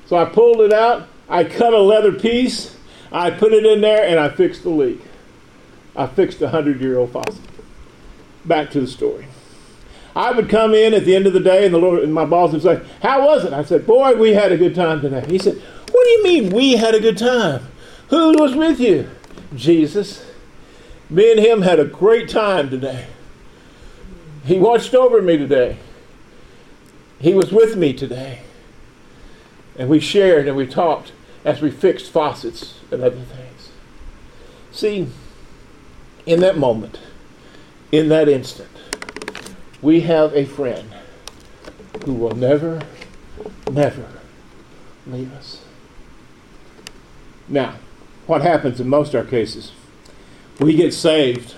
So 0.06 0.16
I 0.16 0.24
pulled 0.24 0.60
it 0.60 0.72
out, 0.72 1.08
I 1.28 1.44
cut 1.44 1.72
a 1.72 1.78
leather 1.78 2.10
piece, 2.10 2.76
I 3.12 3.30
put 3.30 3.52
it 3.52 3.64
in 3.64 3.80
there, 3.80 4.04
and 4.04 4.18
I 4.18 4.28
fixed 4.28 4.64
the 4.64 4.70
leak. 4.70 5.00
I 5.94 6.08
fixed 6.08 6.42
a 6.42 6.48
hundred 6.48 6.80
year 6.80 6.98
old 6.98 7.12
faucet. 7.12 7.40
Back 8.44 8.70
to 8.72 8.80
the 8.80 8.88
story. 8.88 9.26
I 10.16 10.32
would 10.32 10.48
come 10.48 10.74
in 10.74 10.94
at 10.94 11.04
the 11.04 11.14
end 11.14 11.28
of 11.28 11.34
the 11.34 11.40
day, 11.40 11.64
and 11.64 11.72
the 11.72 11.78
Lord 11.78 12.02
and 12.02 12.12
my 12.12 12.24
boss 12.24 12.52
would 12.52 12.62
say, 12.62 12.80
"How 13.02 13.24
was 13.24 13.44
it?" 13.44 13.52
I 13.52 13.62
said, 13.62 13.86
"Boy, 13.86 14.14
we 14.14 14.32
had 14.32 14.50
a 14.50 14.56
good 14.56 14.74
time 14.74 15.00
today." 15.00 15.24
He 15.28 15.38
said, 15.38 15.54
"What 15.92 16.04
do 16.04 16.10
you 16.10 16.24
mean 16.24 16.50
we 16.50 16.72
had 16.72 16.94
a 16.94 17.00
good 17.00 17.16
time? 17.16 17.60
Who 18.08 18.36
was 18.36 18.54
with 18.56 18.80
you?" 18.80 19.08
Jesus. 19.54 20.24
Me 21.12 21.30
and 21.30 21.38
him 21.38 21.60
had 21.60 21.78
a 21.78 21.84
great 21.84 22.26
time 22.26 22.70
today. 22.70 23.04
He 24.46 24.58
watched 24.58 24.94
over 24.94 25.20
me 25.20 25.36
today. 25.36 25.76
He 27.20 27.34
was 27.34 27.52
with 27.52 27.76
me 27.76 27.92
today. 27.92 28.40
And 29.78 29.90
we 29.90 30.00
shared 30.00 30.48
and 30.48 30.56
we 30.56 30.66
talked 30.66 31.12
as 31.44 31.60
we 31.60 31.70
fixed 31.70 32.10
faucets 32.10 32.80
and 32.90 33.02
other 33.02 33.20
things. 33.20 33.72
See, 34.70 35.08
in 36.24 36.40
that 36.40 36.56
moment, 36.56 36.98
in 37.92 38.08
that 38.08 38.26
instant, 38.26 38.70
we 39.82 40.00
have 40.00 40.34
a 40.34 40.46
friend 40.46 40.94
who 42.06 42.14
will 42.14 42.34
never, 42.34 42.80
never 43.70 44.08
leave 45.06 45.30
us. 45.34 45.62
Now, 47.48 47.74
what 48.26 48.40
happens 48.40 48.80
in 48.80 48.88
most 48.88 49.12
of 49.12 49.26
our 49.26 49.30
cases? 49.30 49.72
We 50.60 50.74
get 50.74 50.92
saved 50.94 51.54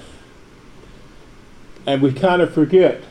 and 1.86 2.00
we 2.00 2.12
kind 2.12 2.40
of 2.42 2.52
forget 2.52 3.02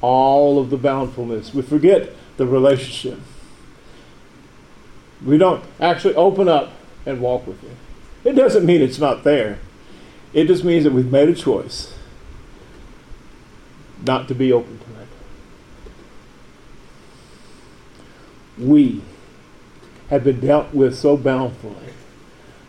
all 0.00 0.58
of 0.58 0.70
the 0.70 0.76
bountifulness. 0.76 1.54
We 1.54 1.62
forget 1.62 2.10
the 2.36 2.46
relationship. 2.46 3.20
We 5.24 5.38
don't 5.38 5.64
actually 5.80 6.14
open 6.14 6.48
up 6.48 6.72
and 7.06 7.20
walk 7.20 7.46
with 7.46 7.60
Him. 7.60 7.76
It 8.24 8.32
doesn't 8.32 8.66
mean 8.66 8.82
it's 8.82 8.98
not 8.98 9.24
there. 9.24 9.58
It 10.32 10.46
just 10.46 10.64
means 10.64 10.84
that 10.84 10.92
we've 10.92 11.10
made 11.10 11.28
a 11.28 11.34
choice 11.34 11.94
not 14.04 14.28
to 14.28 14.34
be 14.34 14.52
open 14.52 14.78
to 14.78 14.84
it. 15.00 15.08
We 18.68 19.02
have 20.10 20.24
been 20.24 20.40
dealt 20.40 20.74
with 20.74 20.96
so 20.96 21.16
bountifully 21.16 21.92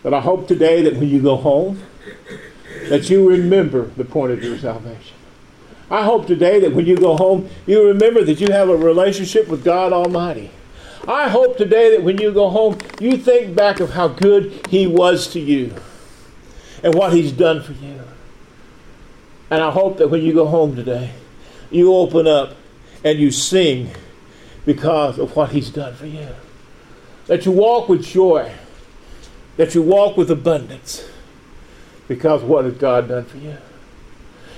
that 0.03 0.13
I 0.13 0.19
hope 0.19 0.47
today 0.47 0.81
that 0.83 0.95
when 0.95 1.09
you 1.09 1.21
go 1.21 1.35
home, 1.35 1.81
that 2.89 3.09
you 3.09 3.27
remember 3.27 3.85
the 3.97 4.05
point 4.05 4.33
of 4.33 4.43
your 4.43 4.57
salvation. 4.57 5.15
I 5.89 6.03
hope 6.03 6.27
today 6.27 6.59
that 6.59 6.73
when 6.73 6.85
you 6.85 6.97
go 6.97 7.15
home, 7.15 7.49
you 7.65 7.87
remember 7.87 8.23
that 8.23 8.39
you 8.39 8.51
have 8.51 8.69
a 8.69 8.75
relationship 8.75 9.47
with 9.47 9.63
God 9.63 9.93
Almighty. 9.93 10.51
I 11.07 11.29
hope 11.29 11.57
today 11.57 11.95
that 11.95 12.03
when 12.03 12.17
you 12.17 12.31
go 12.31 12.49
home, 12.49 12.77
you 12.99 13.17
think 13.17 13.55
back 13.55 13.79
of 13.79 13.91
how 13.91 14.07
good 14.07 14.67
He 14.69 14.87
was 14.87 15.27
to 15.33 15.39
you 15.39 15.75
and 16.81 16.95
what 16.95 17.13
He's 17.13 17.31
done 17.31 17.61
for 17.61 17.73
you. 17.73 17.99
And 19.49 19.61
I 19.61 19.69
hope 19.69 19.97
that 19.97 20.09
when 20.09 20.23
you 20.23 20.33
go 20.33 20.47
home 20.47 20.75
today, 20.75 21.11
you 21.69 21.93
open 21.93 22.27
up 22.27 22.55
and 23.03 23.19
you 23.19 23.31
sing 23.31 23.91
because 24.65 25.19
of 25.19 25.35
what 25.35 25.51
He's 25.51 25.69
done 25.69 25.93
for 25.93 26.05
you. 26.07 26.27
That 27.27 27.45
you 27.45 27.51
walk 27.51 27.89
with 27.89 28.03
joy, 28.03 28.51
that 29.57 29.75
you 29.75 29.81
walk 29.81 30.17
with 30.17 30.31
abundance 30.31 31.07
because 32.07 32.41
what 32.41 32.65
has 32.65 32.75
God 32.75 33.07
done 33.07 33.25
for 33.25 33.37
you? 33.37 33.57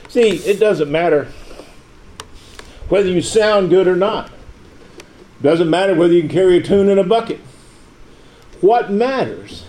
See, 0.09 0.29
it 0.29 0.59
doesn't 0.59 0.91
matter 0.91 1.27
whether 2.89 3.09
you 3.09 3.21
sound 3.21 3.69
good 3.69 3.87
or 3.87 3.95
not. 3.95 4.27
It 5.39 5.43
Doesn't 5.43 5.69
matter 5.69 5.95
whether 5.95 6.13
you 6.13 6.21
can 6.21 6.29
carry 6.29 6.57
a 6.57 6.61
tune 6.61 6.89
in 6.89 6.97
a 6.97 7.03
bucket. 7.03 7.39
What 8.61 8.91
matters 8.91 9.65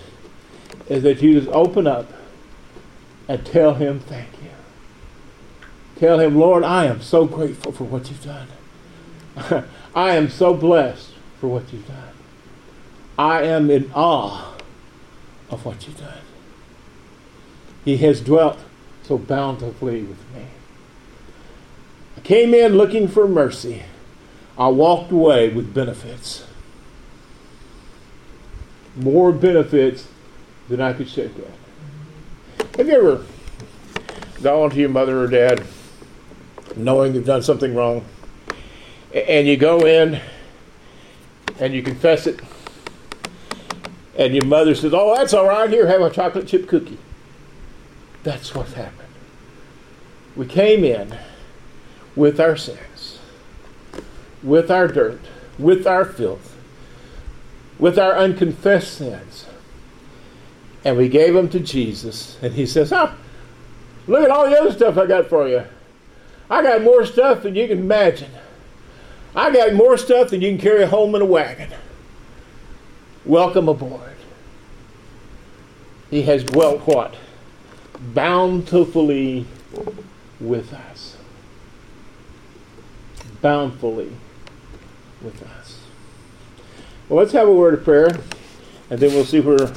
is 0.88 1.02
that 1.02 1.20
you 1.20 1.40
just 1.40 1.52
open 1.52 1.86
up 1.86 2.10
and 3.28 3.44
tell 3.44 3.74
him 3.74 4.00
thank 4.00 4.28
you. 4.42 4.50
Tell 5.96 6.20
him, 6.20 6.36
Lord, 6.36 6.62
I 6.62 6.84
am 6.86 7.00
so 7.00 7.26
grateful 7.26 7.72
for 7.72 7.84
what 7.84 8.08
you've 8.08 8.24
done. 8.24 8.48
I 9.94 10.14
am 10.14 10.28
so 10.28 10.54
blessed 10.54 11.12
for 11.40 11.48
what 11.48 11.72
you've 11.72 11.86
done. 11.88 12.12
I 13.18 13.42
am 13.42 13.70
in 13.70 13.90
awe 13.94 14.55
of 15.50 15.64
what 15.64 15.86
you've 15.86 15.98
done. 15.98 16.18
He 17.84 17.96
has 17.98 18.20
dwelt 18.20 18.58
so 19.02 19.18
bountifully 19.18 20.02
with 20.02 20.18
me. 20.34 20.46
I 22.16 22.20
came 22.20 22.52
in 22.54 22.76
looking 22.76 23.06
for 23.06 23.28
mercy. 23.28 23.82
I 24.58 24.68
walked 24.68 25.12
away 25.12 25.50
with 25.50 25.72
benefits. 25.72 26.44
More 28.96 29.30
benefits 29.30 30.08
than 30.68 30.80
I 30.80 30.92
could 30.94 31.08
shake 31.08 31.32
at. 31.38 32.76
Have 32.76 32.88
you 32.88 32.94
ever 32.94 33.24
gone 34.42 34.70
to 34.70 34.76
your 34.76 34.88
mother 34.88 35.22
or 35.22 35.28
dad 35.28 35.64
knowing 36.74 37.12
they've 37.12 37.24
done 37.24 37.42
something 37.42 37.74
wrong 37.74 38.04
and 39.14 39.46
you 39.46 39.56
go 39.56 39.86
in 39.86 40.20
and 41.58 41.72
you 41.72 41.82
confess 41.82 42.26
it 42.26 42.40
and 44.16 44.34
your 44.34 44.44
mother 44.44 44.74
says, 44.74 44.92
Oh, 44.94 45.14
that's 45.16 45.34
all 45.34 45.46
right. 45.46 45.68
Here, 45.68 45.86
have 45.86 46.00
a 46.00 46.10
chocolate 46.10 46.48
chip 46.48 46.68
cookie. 46.68 46.98
That's 48.22 48.54
what 48.54 48.68
happened. 48.68 49.08
We 50.34 50.46
came 50.46 50.84
in 50.84 51.16
with 52.14 52.40
our 52.40 52.56
sins, 52.56 53.18
with 54.42 54.70
our 54.70 54.88
dirt, 54.88 55.20
with 55.58 55.86
our 55.86 56.04
filth, 56.04 56.56
with 57.78 57.98
our 57.98 58.16
unconfessed 58.16 58.94
sins. 58.94 59.46
And 60.84 60.96
we 60.96 61.08
gave 61.08 61.34
them 61.34 61.48
to 61.50 61.60
Jesus. 61.60 62.38
And 62.42 62.54
he 62.54 62.66
says, 62.66 62.92
Oh, 62.92 63.14
look 64.06 64.24
at 64.24 64.30
all 64.30 64.48
the 64.48 64.58
other 64.58 64.72
stuff 64.72 64.96
I 64.96 65.06
got 65.06 65.28
for 65.28 65.48
you. 65.48 65.64
I 66.48 66.62
got 66.62 66.82
more 66.82 67.04
stuff 67.04 67.42
than 67.42 67.54
you 67.54 67.66
can 67.68 67.78
imagine. 67.78 68.30
I 69.34 69.52
got 69.52 69.74
more 69.74 69.98
stuff 69.98 70.30
than 70.30 70.40
you 70.40 70.50
can 70.50 70.60
carry 70.60 70.86
home 70.86 71.14
in 71.14 71.22
a 71.22 71.26
wagon. 71.26 71.70
Welcome 73.26 73.68
aboard. 73.68 74.14
He 76.10 76.22
has 76.22 76.44
dwelt 76.44 76.82
what? 76.82 77.16
Bountifully 78.14 79.46
with 80.38 80.72
us. 80.72 81.16
Bountifully 83.42 84.12
with 85.20 85.42
us. 85.42 85.80
Well, 87.08 87.18
let's 87.18 87.32
have 87.32 87.48
a 87.48 87.52
word 87.52 87.74
of 87.74 87.82
prayer, 87.82 88.16
and 88.90 89.00
then 89.00 89.12
we'll 89.12 89.24
see 89.24 89.40
where 89.40 89.72